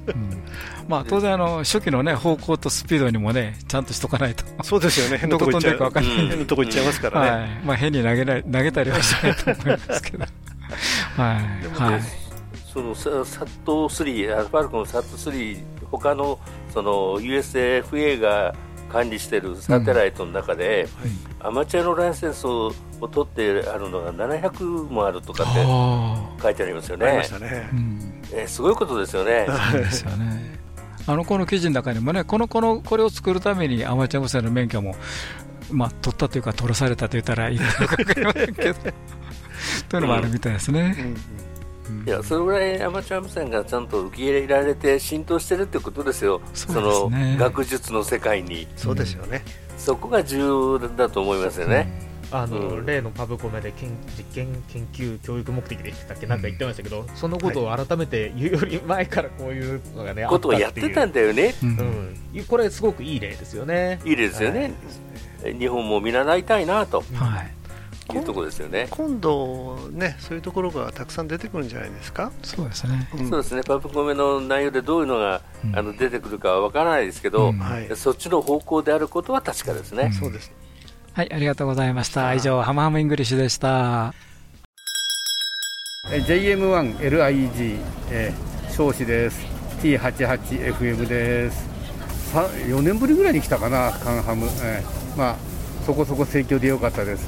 [0.07, 0.43] うん。
[0.87, 7.49] まあ、当然あの、初期の、ね、方向とスピードにも、ね、ちゃんとしとかないと、そうですよね、変なとこ行っちゃう、変なとこ行っちゃいますからね、はい。
[7.65, 10.25] まあ、変に投げない投げたりはしないと思いますけど。
[11.17, 11.91] はい。
[11.91, 12.26] はい
[12.95, 16.39] そのサット3、ファルコンサット3、他の
[16.73, 18.55] その USFA が
[18.89, 25.45] 管理しているサテライトの中で、うんはい、アマチュアのライセンスを取ってあるのが700もあるとかっ
[26.37, 27.05] て書いてありますよね。
[27.05, 27.69] ね
[28.33, 29.47] えー、すごいことですよね。
[29.73, 30.57] ですよね。
[31.07, 34.95] あのこの記事の中にもね、このこのこれを作るためにアマチュア無線の免許も、
[35.71, 38.75] まあ、取ったというか、取らされたと言ったらいいのか分かりませんけど、
[39.87, 40.95] というのもあるみたいですね。
[40.97, 41.47] うんうん
[42.05, 46.73] いやそれぐらいアマチュア無線がちゃんと受け入れられて浸透してるってことですよ、そ、
[47.09, 48.67] ね、の学術の世界に。
[48.75, 49.43] そうですよね、
[49.77, 52.07] そこが重要だと思いますよね。
[52.31, 53.71] あの、うん、例のパブコメで
[54.17, 61.65] 実験、研究、教育目的でしたっけ、なんか言ってましたけど、うん、そのことを改めて言うより前からこういうのがね、ことをやってたんだよね、う。
[61.65, 63.99] ん、これ、すごくいい例ですよね。
[64.03, 64.73] いい例ですよね、
[65.41, 67.03] はい、日本も見習いたいなと。
[67.13, 67.56] はい
[68.15, 68.87] いうところですよね。
[68.89, 72.31] 今度ねそういうところがたくさん出てくるんじゃないですか？
[72.43, 73.63] そうですね、うん、そうですね。
[73.63, 77.61] パブコメの内容でどういうのが、うん、あの出てくるかはわからないですけど、うん、
[77.95, 80.51] そっちの方向であることは確かですね、そうです
[81.13, 82.33] はいありがとうございました。
[82.33, 84.13] 以上ハムハムイングリッシュでした。
[86.09, 87.79] JM1LIG、
[88.11, 89.45] えー、少子です。
[89.81, 91.67] T88FM です。
[92.33, 95.35] 4年ぶりぐらいに来たかなカンハム、えー、まあ
[95.85, 97.27] そこそこ盛況でよかったです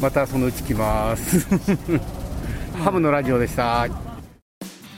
[0.00, 1.46] またそのうち来ます。
[2.84, 3.88] ハムのラジオでした。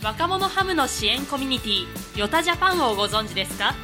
[0.02, 3.74] 若者ハムの支援コミュニティヨタジャパンをご存知ですか？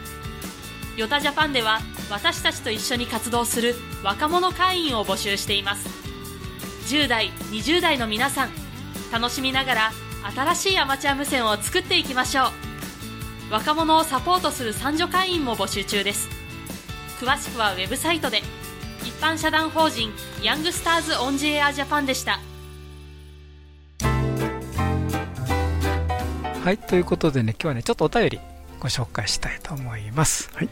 [0.96, 3.74] ヨタジャパンでは私たちと一緒に活動する
[4.04, 5.88] 若者会員を募集しています。
[6.88, 8.50] 10代20代の皆さん
[9.12, 9.92] 楽しみながら
[10.34, 12.44] 新しいアマチュア無線を作っていきましょ
[13.50, 13.52] う。
[13.52, 16.28] 若者をサポートする三女会員も募集中です。
[17.20, 18.42] 詳しくはウェブサイトで
[19.04, 20.10] 一般社団法人
[20.42, 22.40] ヤングスターズオンジエアジャパンでした。
[26.62, 28.40] はいということでね今日はねちょっとお便り
[28.80, 30.68] ご紹介したいと思います、はい、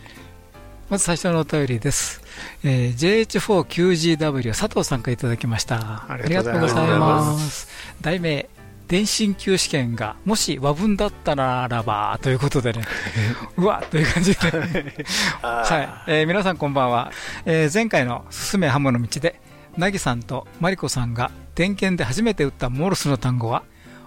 [0.88, 2.22] まず最初のお便りです、
[2.64, 6.06] えー、JH4QGW 佐藤さんからいただきました。
[6.08, 7.68] ありがとうございます。
[8.00, 8.48] 題名
[8.88, 12.82] 電信級試験がもし和文だったならばということでね、
[13.56, 14.50] うわという感じで。
[15.40, 16.10] はい。
[16.10, 17.12] えー、皆さんこんばんは、
[17.44, 19.40] えー、前回のすすめハムの道で、
[19.76, 23.62] なぎさんとマリコさんが点検で初めて打ったモールスの単語は、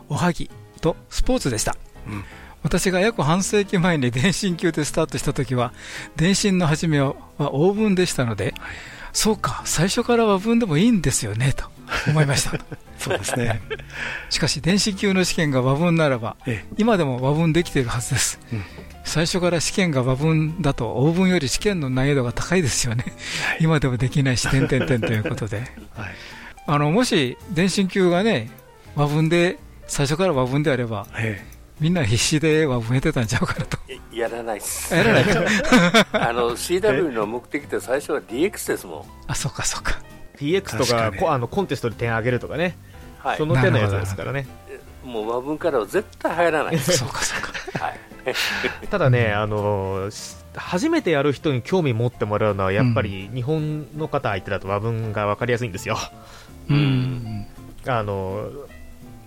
[0.10, 0.50] おはぎ
[0.82, 1.76] とスポーツでした。
[2.08, 2.24] うん。
[2.66, 5.72] 私が約半世紀前に電信級でスタートした時は
[6.16, 8.54] 電信の初めはオーブンでしたので、はい、
[9.14, 11.70] そうか最初から和文でもいいんですよねと
[12.08, 12.60] 思いました。
[12.98, 13.62] そうですね。
[14.30, 18.64] しかし電子級の試験が和文ならば、ええ、今でも和文できているはずです、うん、
[19.04, 23.04] 最初から試験が和文だと応文より試験の難易度が高いですよね、
[23.48, 25.68] はい、今でもできないし点々点ということで、はい、
[26.68, 28.50] あのもし電子級がね
[28.96, 31.56] 和文で最初から和文であれば、ええ。
[31.80, 33.78] みんな必死では増えてたんちゃうかなと。
[34.14, 34.94] やらないっす。
[34.96, 35.24] やらない。
[36.14, 39.06] あの CW の目的って最初は DX ですもん。
[39.28, 40.00] あ、そっかそっか。
[40.36, 42.78] PX とかかあのコンテストで点上げるとかね、
[43.20, 44.48] はい、その手のやつですからね。
[45.04, 46.78] もう和文からは絶対入らない。
[46.80, 48.00] そうかそうか、はい、
[48.90, 50.10] ただね、あの
[50.56, 55.98] 初めてやる人に興味持ってもらうのはやっぱり日本の方相手だと和文が分かりやすいんですよ。
[56.70, 57.46] うん、
[57.86, 58.50] あの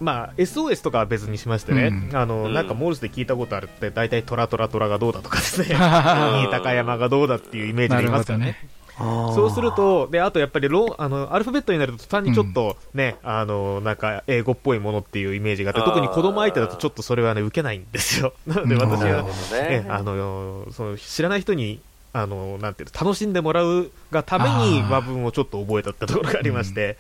[0.01, 8.57] まあ、SOS とかは別にしましてね、うん、あのなんかモールスで聞いたことあるって、大体トラトラトラがどうだとかですね、 新高山がどうだっていうイメージでいますよね。
[8.99, 18.33] そうすると、であとやっぱりロあのアルファベットになると単にちょっとね、うん、あのなんか英語っぽいものっていうイメージがあって、特に子供相手だとちょっとそれはね受けないんですよ。
[18.47, 19.23] なので私は、
[19.53, 21.81] ね、あのその知らない人に
[22.13, 26.97] あのなんていう楽しんでもらうがために和文をちょっと覚えたってところがありまして。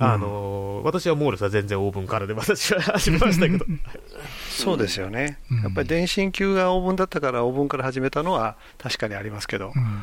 [0.00, 3.66] あの私はモールスは全然オーブンからで私は始めましたけど。
[4.48, 10.02] そうですよね、やっぱり電信球がオーブンだったからオーブンから始めたのは確かにありますけど、うん、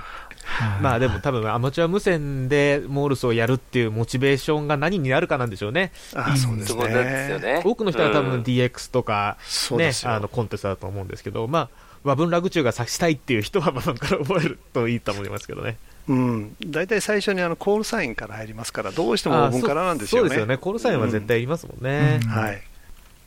[0.81, 5.91] まあでも多分アマチュア無線でモールスをやるっていうモチベーションが何になるかなんでしょうね。
[6.13, 7.61] あそうですね。
[7.63, 9.37] 多くの人は多分 DX とか
[9.71, 11.69] ね、うん、あのコンテストだと思うんですけど、まあ
[12.03, 15.77] 和文ラグチューが指したいっていう人は和文から覚えるといいと思いますけどね。
[16.07, 20.29] うん、大体最初にあのコールサインから入りますから、どうしてもオーブンからなんですよね。
[20.29, 22.19] そうですよね、コールサインは絶対いりますもんね。
[22.23, 22.61] うん、はい、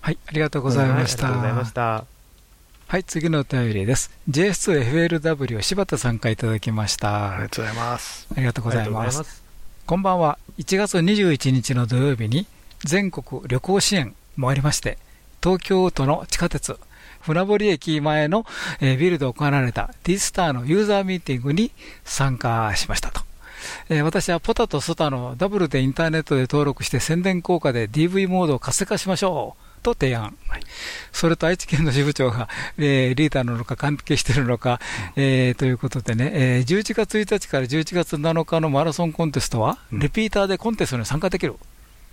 [0.00, 1.26] はい、ありがとうございました。
[1.26, 2.17] ありがとうございました。
[2.90, 4.10] はい、次のお便りです。
[4.30, 7.34] JS2FLW 柴田さんからいただきました。
[7.34, 8.28] ありがとうございます。
[8.34, 9.42] ありがとうございます。
[9.84, 10.38] こんばんは。
[10.56, 12.46] 1月21日の土曜日に
[12.86, 14.96] 全国旅行支援もありまして、
[15.42, 16.78] 東京都の地下鉄
[17.20, 18.46] 船堀駅前の、
[18.80, 21.72] えビルで行われた D スターのユーザーミーティングに
[22.04, 23.20] 参加しましたと。
[23.90, 29.67] え私はポタとソタのダブルでインターネットで登録して宣伝効果で DV モードを活性化しましょう。
[29.94, 30.62] と提案、はい、
[31.12, 34.80] それと愛知県の支部長が、えー、リーダーなのか関係しているのか、
[35.16, 41.56] うん、えー、ということでね、えー、11月1日から11月7日のマラソンコンテストは、うん、リピーターでコンテストに参加できる。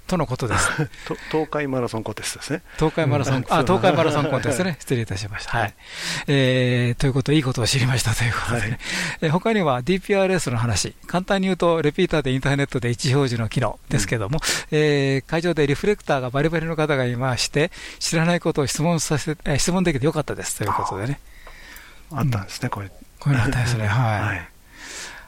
[0.08, 0.70] とのことです。
[1.32, 2.62] 東海マラソンコンテストですね。
[2.78, 4.78] 東海マラソン、あ、東海マラソンコンテストね。
[4.80, 5.58] 失礼いたしました。
[5.58, 5.74] はい。
[6.28, 8.68] えー、ということ、いいことを知りましたということでね。
[8.70, 8.80] はい、
[9.22, 14.40] え他には DPRS の話、簡単に言うと、レピーターでインターネットで位置表示の機能ですけども、
[14.72, 21.20] うん、えー、会場でリフレクターがバリバリの方がいまして、知らないことを質問させ、え質問できてよかったですということでね。
[22.12, 22.92] あったんですね、これ。
[23.20, 24.22] これあったですね、はい。
[24.22, 24.50] はい、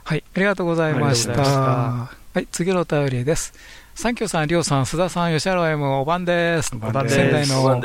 [0.03, 1.41] はい、ありがとうございました。
[1.41, 3.53] はい、次のお便りです。
[3.97, 6.69] サンキューさん、りょうさん、須田さん、吉原 M、おばんです。
[6.69, 7.81] 仙台の、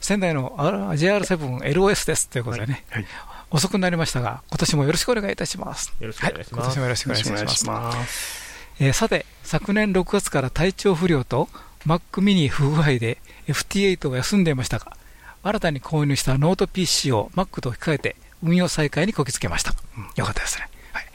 [0.00, 2.30] 仙台の JR7LOS です。
[2.30, 3.06] ということでね、はい、
[3.50, 5.92] 遅くなりましたが、今年もよろしくお願いいたします。
[6.00, 6.64] よろしくお願いします。
[6.64, 8.74] 今年もよろしくお願いします。
[8.80, 11.50] えー、さて、昨年6月から体調不良と
[11.86, 14.96] Mac mini 不具合で FT8 を休んでいましたが、
[15.42, 19.74] 新たに購入したノート PC を Mac と控えて運用再開にこぎつけました。
[19.94, 20.70] うん、よかったですね。
[20.94, 21.06] はい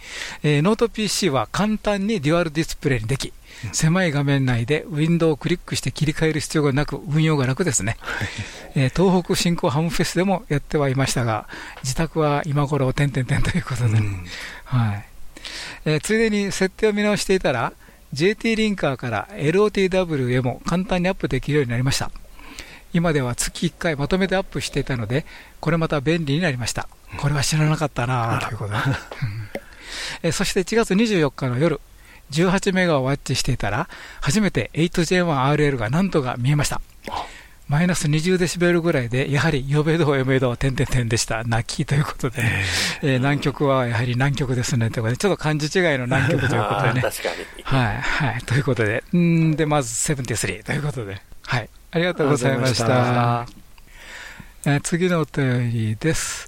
[0.43, 3.33] えー、ノート PC は簡単にデュアルディスプレイにでき、
[3.72, 7.97] 狭い画面内でウィンドウをクリックして切り替える必要がなく、運用が楽ですね。
[8.76, 11.47] えー、東北振興ハムフェスでもやってはいましたが、
[11.84, 14.01] 自宅は今頃、点々点ということで、ね、
[14.66, 15.06] はい。
[15.86, 17.74] えー、ついでに設定を見直していたら、
[18.14, 22.12] JT リンカーから LOTW へも簡単にアップできるようになりました。
[22.93, 25.26] 今では月1回まとめてアップしていたので、
[25.60, 26.88] これまた便利になりました。
[27.18, 28.78] これは知らなかったなということで、
[30.24, 31.82] えー、そして1月24日の夜、
[32.32, 33.88] 18メガをワッチしていたら、
[34.21, 36.82] 初めて 8J1RL が何とか見えました。
[37.67, 41.43] マイナス20デシベルぐらいで、やはり、ヨベド、エメド、点々点でした。
[41.43, 42.43] 泣きということで、
[43.01, 44.91] えー、南極はやはり南極ですね。
[44.91, 47.01] ということで、ちょっと漢字違いの南極ということでね。
[47.03, 47.63] 確かに。
[47.63, 48.41] はい、はい。
[48.43, 51.69] ということで、んで、まず73ということで、はい。
[51.91, 53.47] ありがとうございました。
[54.65, 56.47] えー、次のお便りです。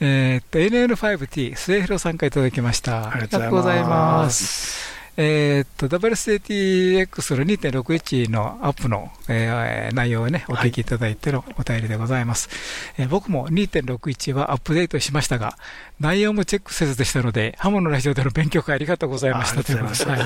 [0.00, 3.12] えー、っと、NN5T、末広さんからいただきました。
[3.12, 4.87] ありがとうございます。
[5.20, 12.48] えー、っと、WSATX の2.61のアップの、えー、内容をね、お聞きいただいてのお便りでございます。
[12.48, 15.58] はい、えー、僕も2.61はアップデートしましたが、
[15.98, 20.24] 内容もチェックせずでしたので、ハモのラジオでの勉強会ありがとうございましたということで、はいう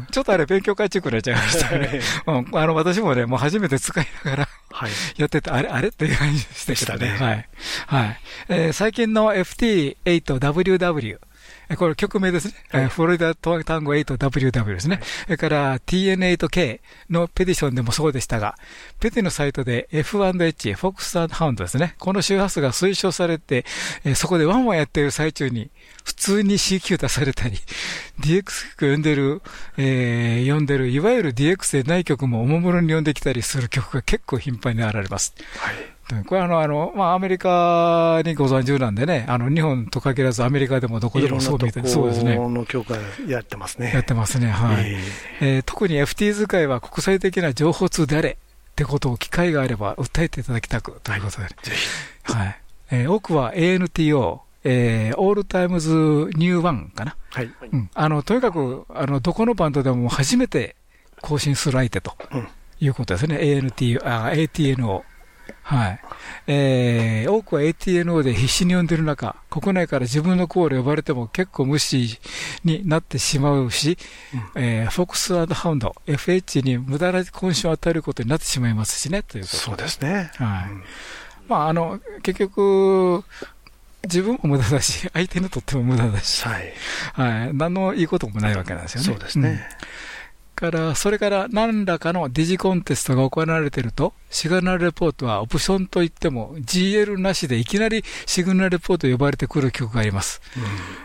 [0.00, 2.00] ん、ちょっとあれ勉強会チェックになっちゃいましたね。
[2.26, 7.08] うん、あの、私もね、もう初めて使いながら、はい、やってて、あれ、あれっていう感じでしたね。
[7.08, 7.48] はい。
[7.86, 8.20] はい。
[8.48, 11.18] えー、最近の FT8WW、
[11.74, 12.54] これ曲名ですね。
[12.70, 15.00] はい、フロリダ単語 8WW ですね。
[15.24, 18.56] それから TN8K のペティションでもそうでしたが、
[19.00, 21.96] ペティのサイトで F&H、フォックスハウンドですね。
[21.98, 23.64] この周波数が推奨されて、
[24.14, 25.70] そこでワンワンやっている最中に、
[26.04, 27.58] 普通に CQ 出されたり、
[28.20, 29.42] DX 曲読んでる、
[29.76, 35.34] えー、読んでる、いわゆる DX でない曲もおもむろに読んできたりする曲が結構頻繁に現れます。
[35.58, 35.95] はい。
[36.26, 42.36] これあの、あの、まあ、アメリカにご存知なんでね、あの、日本と限らずアメリカでもどこでもそうみたいそうですね。
[42.36, 43.90] の協会やってますね。
[43.92, 44.92] やってますね、はい。
[44.92, 52.32] えー、えー、特に FT 使いは国際的な情報通であれってことを機会があれば訴えていただきたくということで、ぜひ。
[52.32, 52.60] はい。
[52.92, 57.16] えー、多くは ANTO、えー、 all times new one かな。
[57.30, 57.50] はい。
[57.72, 57.90] うん。
[57.92, 60.76] あの、とにかく、あの、どこのバンドでも初めて
[61.20, 62.16] 交信する相手と、
[62.78, 63.38] いうことですね。
[63.38, 65.02] ANT、あ、ATNO。
[65.62, 66.00] はい。
[66.46, 72.18] えー、多くは ATNO で必死に呼んでる中、国内から自分のコール呼ばれても結構無視
[72.64, 73.98] になってしまうし、
[74.54, 80.30] うん、えー、フォックスハウンド、FH に無駄な渾身を与えることになってしまいますしね、ということそうですね。
[80.36, 80.70] はい。
[80.70, 80.82] うん、
[81.48, 83.24] まあ、あの、結局、
[84.04, 86.72] 自分も無駄だし、相手にとっても無駄だし、はい。
[87.12, 87.54] はい。
[87.54, 89.06] 何のいいこともないわけなんですよね。
[89.06, 89.48] そうですね。
[89.48, 89.56] うん
[90.56, 100.40] から、それから何らかのデジコンテストが行われていると、シグナルレポートはオプションといっても GL なしでいきなりシグナルレポート呼ばれてくる曲があります。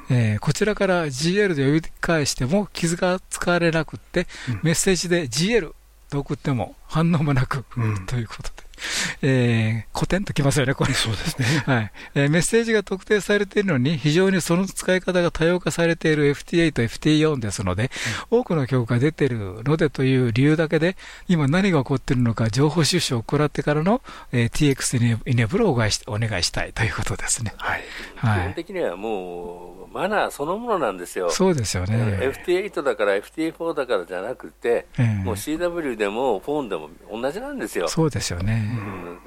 [0.10, 5.74] うん、えー、こちらから GL で呼び返しても傷が使われなくって、うん、メッセージで GL
[6.10, 8.71] と送っても反応もなく、うん、ということで。
[9.22, 10.94] えー、古典ときますよね、これ。
[10.94, 11.46] そうですね。
[11.66, 11.92] はい。
[12.16, 17.92] えー、メッセージが特定されているのに、非常にその使い方が多様化されている FTA と FT4 ですので、
[18.32, 20.96] うん、多くの曲が出てるのでという理由だけで、
[21.28, 24.02] 今何が起こっているのか、情報収集を行ってからの、
[24.32, 25.92] えー、TX イネブルをお願い
[26.44, 27.54] したいということですね。
[27.58, 27.84] はい。
[28.16, 31.30] はい、基本的にはもう、マナーそのものなんですよ。
[31.30, 32.20] そうですよね。
[32.22, 37.88] FT8 だから FT4 だからじゃなくて、えー、もう CW でもフォンでも同じなんですよ。
[37.90, 38.71] そうですよね。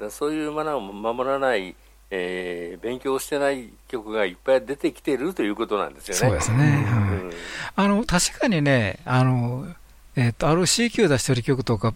[0.01, 1.75] うん、そういうマナーを守らない、
[2.11, 6.19] えー、勉強してない曲がいっぱい出てきてるということなんですよね。
[6.19, 6.85] そうですね。
[6.89, 7.31] うん、
[7.75, 9.67] あの、確かにね、あの、
[10.15, 11.93] えっ、ー、と、RCQ 出してる曲とか、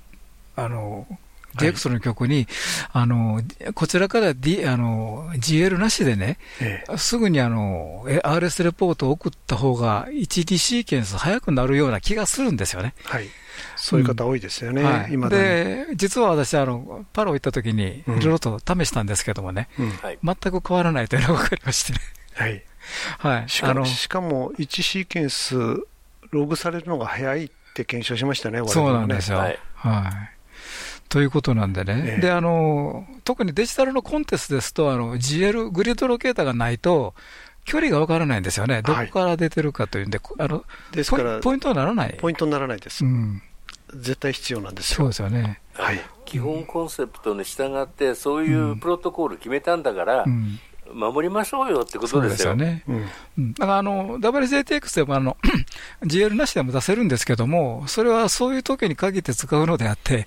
[0.56, 1.08] あの、
[1.56, 2.48] DX の曲に、
[2.92, 3.42] あの、
[3.74, 12.94] こちらから、D、あの、GL なしでね、ええ、すぐにあの、RS レポートを送った方が、1D シーケンス早くなるような気がするんですよね。
[13.06, 13.28] はい。
[13.76, 14.88] そういう方多いですよね、うん。
[14.88, 19.92] はい、今で、実は私、あの、パロ行った時に、いろいろと試したんですけどもね、うん、
[20.24, 22.00] 全く変わらないというのが分かりましてね。
[22.36, 22.64] はい。
[23.20, 23.50] はい。
[23.50, 25.56] しかも、しかも1シーケンス、
[26.32, 28.68] ログされるのが早いって検証しましたね、ね。
[28.68, 29.40] そうなんですよ。
[29.40, 29.60] はい。
[29.74, 30.40] はい。
[31.10, 37.16] ということなんでね、ええ、であの特にデジタルのコンテストですと、あの GL、グリッドロケーターがないと、
[37.66, 42.16] 距離が分からないんですよね、どこから出てるかというんで、はい、あのですからポイントにならない。
[42.20, 43.42] ポイントにならないです、うん、
[43.94, 44.98] 絶対必要なんですよ。
[44.98, 50.60] そうですよね、はい、基本コンセプトに従って、そういうプロトコール決めたんだから、うん。
[50.94, 52.56] 守りましょうよってことですよ。
[52.56, 52.84] ね。
[53.38, 55.38] うん、だからあの WJTX でもあの
[56.04, 60.26] GL なしでも出せるんですけども、それはそういう時に限って使うのであって、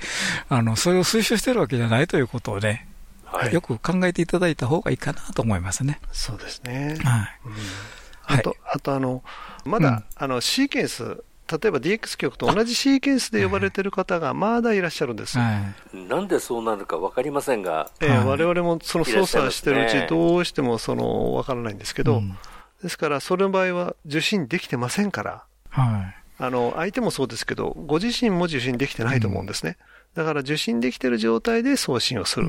[0.48, 2.86] あのそれを推奨してるわけじゃないということをね、
[3.24, 6.00] はい、よく考えていただいた方がいいかなと思いますね。
[6.12, 6.96] そうですね。
[7.02, 7.40] はい。
[7.44, 9.22] うん、あと、はい、あとあの、
[9.64, 22.36] まだ、うん、あのシーケンス例えば DX 局と同じシーケンスで呼ばれている方がまだいらっしゃるんです、はい、なんでそうなるか分かりませんが、えー、われもその操作してるうち、どうしてもその分からないんですけど、うん、
[22.82, 29.76] ですから、それの場合は受信できてませんから、はい、あの相手もそうですけど、ご自身も受信できてないと思うんですね。
[30.14, 32.48] だから受信できてる状態で送信をする。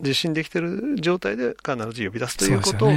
[0.00, 2.86] 受信できてる状態で必ず呼び出すということ。
[2.86, 2.90] を、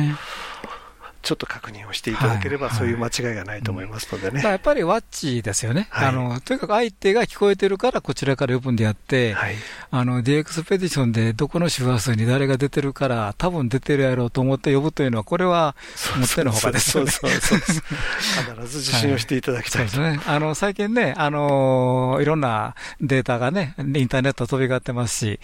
[1.28, 4.42] ちょっと確認をしていただければ、そういう間違いがないと思いますのでね。
[4.42, 6.40] やっぱりワッチですよね、はい、あの。
[6.40, 9.56] とにかく相手が聞こえてるから、こちらから呼ぶんであって、はい、
[9.92, 15.76] あの、ディエクスペディションでどこの周波数に誰が出てるから、多分出てるやろうと思って呼ぶというのは、これは、
[16.18, 17.12] もってのほかですよね。
[17.20, 20.24] 必ず受信をしていただきたい、はい、そうですね。
[20.28, 25.42] あの、最近ね、あの、いろんなデータがね、インターネット飛び交ってますし、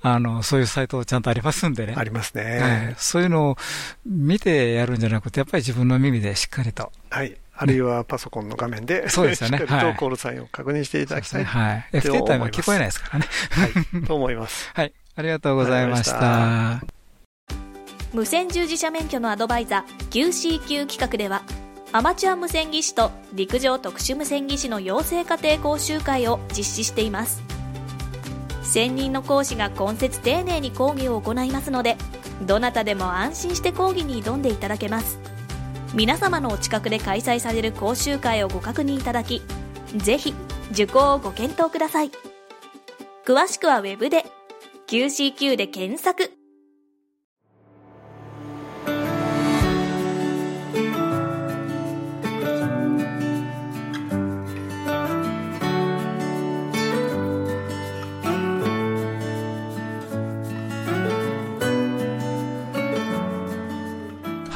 [0.00, 1.92] あの、そういうサイトちゃんとありますんでね。
[1.94, 2.94] ありますね。
[2.96, 3.58] そういうのを
[4.06, 6.92] 見てやるんじゃなくて、やっぱり自分の耳でしっかりと。
[7.10, 7.36] はい。
[7.58, 9.58] あるいはパソコンの画面で、そうですよね。
[9.58, 11.44] しっかりとコールサインを確認していただきたい。
[11.44, 11.84] はい。
[11.92, 13.26] FT タイムは聞こえないですからね。
[13.50, 14.02] はい。
[14.04, 14.70] と思います。
[14.74, 14.92] はい。
[15.16, 16.82] ありがとうございました。
[18.12, 21.42] 無線従事者免許のアドバイザー QCQ 企画では、
[21.92, 27.42] アマチュア無線技師と陸上特殊無線技師の養成家庭講習会を実施しています。
[28.62, 31.96] 専任の講師が今節丁寧に講義を行いますので、
[32.42, 35.18] どなたでも安心して講義に挑んでいただけます。
[35.94, 39.42] 皆様のお近くで開催される講習会をご確認いただき、
[39.96, 40.34] ぜひ
[40.72, 42.10] 受講をご検討ください。
[43.24, 44.26] 詳しくは Web で
[44.88, 46.32] QCQ で検索。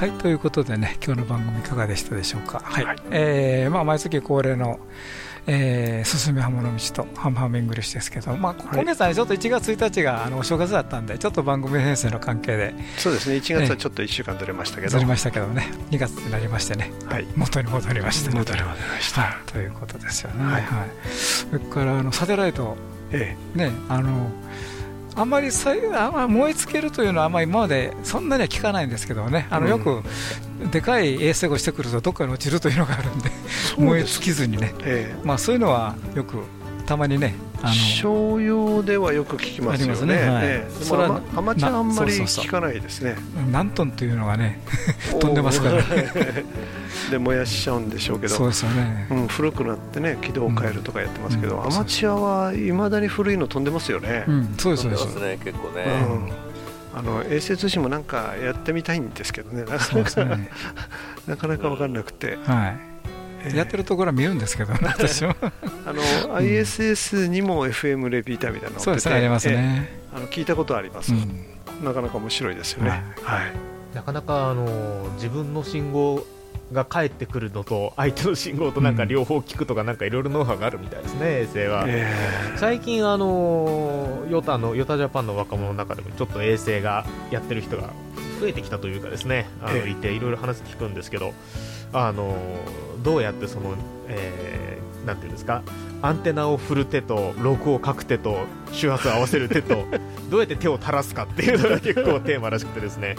[0.00, 2.62] はいということでね今日の番組いかがでしたでしょうか？
[2.64, 4.80] はい、はい、えー、まあ、毎月恒例の
[5.46, 20.44] えー、すすめハムの道とハムハムイングリッシュですけど、まあ、今月は、ね、ちょっと1月1日があのお正月だったんで、ちょっと番組編成の関係で、そうですね、1月はちょっと1週間ずれましたけど、ずれましたけどね、2月になりましてね、はい、元に戻りました、戻りました、ということですよね。
[20.44, 22.76] はい、はい、それからあのサテライト、
[23.12, 24.30] ええ、ね、あの
[25.16, 30.02] あんまりさあんま燃え尽きるというのはあんまり今までそんなには聞かないんですけどね、あのよく
[30.70, 33.30] でかい衛星がしてくるとどっかに落ちるというのがあるんで、
[33.78, 36.38] 燃え尽きずにね、ええ、まあ、そういうのはよく
[36.86, 37.34] たまにね、
[37.68, 40.28] 商用ではよく聞きますよね、ね。
[40.28, 40.44] はい。
[40.46, 43.16] ええ、それはアマチュアあんまり聞かないですね。
[43.50, 44.60] 何トンというのがね、
[45.20, 45.84] 飛んでますから、ね、
[47.10, 54.24] で燃やしちゃうんでしょうけど、そうですよね、うん、古くなってね、軌道を変えるとかやってますけど、うん、アマチュアはいまだに古いの飛んでますよね。
[54.26, 55.14] うん、そうですそうです。
[55.16, 55.84] ね、結構ね。
[56.08, 56.50] うん。
[56.92, 60.50] あの衛星通信もなんかやってみたいんですけどね、 なかなか、ね、
[61.26, 62.76] なかなか分からなくて、はい。
[62.76, 62.89] えー、
[63.54, 65.34] やってるところは見るんですけど、ね、 私も。
[65.86, 66.02] あの、
[66.36, 72.90] ISS にも FM レピーターみたいなのそうですね、ありますね、えー、あの聞いたことあります、うん、なかなか面白いですよね。
[72.90, 73.52] はい、はい、
[73.94, 76.24] なかなかあの自分の信号
[76.72, 87.90] が返ってくるのと相手の信号となんか両方聞くとかなんかいろいろノウハウがあるみたいですね、衛星は、えー、最近あのヨタのヨタジャパンの若者の中でもちょっと衛星がやってる人が
[88.40, 91.34] 増えてきたというかですねあのいていろいろ話聞くんですけど
[91.92, 92.36] あの
[93.02, 93.74] どうやってその、
[94.08, 95.62] えー、なんていうんですか
[96.02, 99.84] アンテナを振る手とログを書く手と周波数を合わせる手と
[100.30, 103.16] どうやって手を垂らすかっていうのが結構テーマらしくてですね。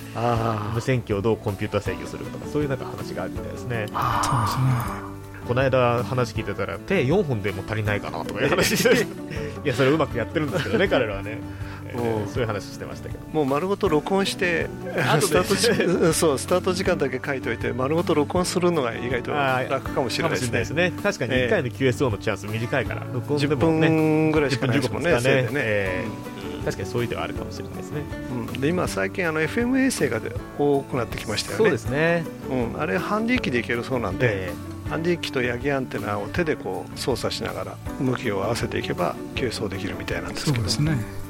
[0.73, 3.85] 無線機をどうコンピューター制御するかとかそういうなんか話があるみたいですね。
[3.87, 5.11] そうですね。
[5.47, 9.03] この間話聞いてたら手4本でも足りないかなとかいう話して
[9.65, 11.39] いやそれうまくやってるんですけどね彼らはね
[11.93, 13.25] えー、そういう話してましたけど。
[13.31, 14.67] もう丸ごと録音して
[15.19, 20.65] スタートそうスタート時間だけ書いておいて丸ごと録音するのが意外と楽かもしれないですね。
[20.65, 20.93] すね。
[21.01, 25.19] 確かに1回の QSO のチャンス短いから、録音でも、ね、10分ぐらいしかないですもんねね、
[25.55, 30.19] えー、確かにそういう手はあるかもしれないですね、うん、で今最近あの FM 衛星が
[30.57, 31.63] 多くなってきましたよね。
[31.63, 40.55] そうですね、うん、あれハンディ機でいけるそうなんで、えーハンディ機とヤギアンテナを手でこう操作しながら向きを合わせていけば急走できるみたいなんですけど。
[40.57, 41.20] そうですね、えー、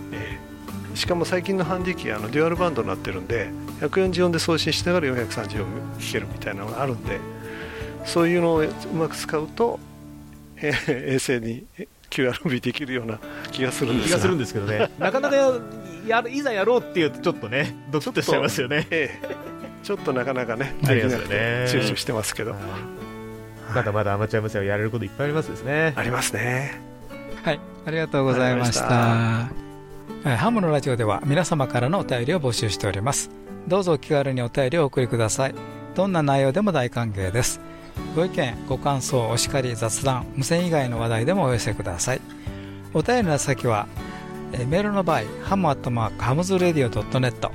[1.01, 3.49] しかも最近のハンディ機はあのデュアルバンドになってるんで
[3.79, 5.65] 144で送信しながら430を
[5.97, 7.19] 聞けるみたいなのがあるんで
[8.05, 9.79] そういうのをうまく使うと、
[10.57, 11.65] えー、衛星に
[12.11, 13.17] QRB できるような
[13.51, 14.91] 気がするんです気がするんですけどね。
[14.99, 15.35] なかなか
[16.05, 19.35] やいざやろうっていうとちょっとねドキッとしちゃいますよね、ええ、
[19.81, 21.33] ちょっとなかなかねできなくて
[21.67, 22.55] 躊躇してますけど。
[23.73, 25.93] まだまだアマチュア無線をやれることいっぱいありますですね。
[25.95, 26.79] ありますね。
[27.41, 27.59] はい。
[27.87, 29.70] ありがとうございました
[30.23, 33.31] ハムのラジオでは皆様からのお便りを募集しております。
[33.67, 35.55] どうぞお気軽にお便りをお送りください。
[35.95, 37.59] どんな内容でも大歓迎です。
[38.15, 42.21] ご意見ご感想お叱り雑談無線以外の話題でもお寄せください。
[42.93, 43.87] お便りの先は
[44.51, 47.49] メールの場合ハムアットマークハムズレディオ .net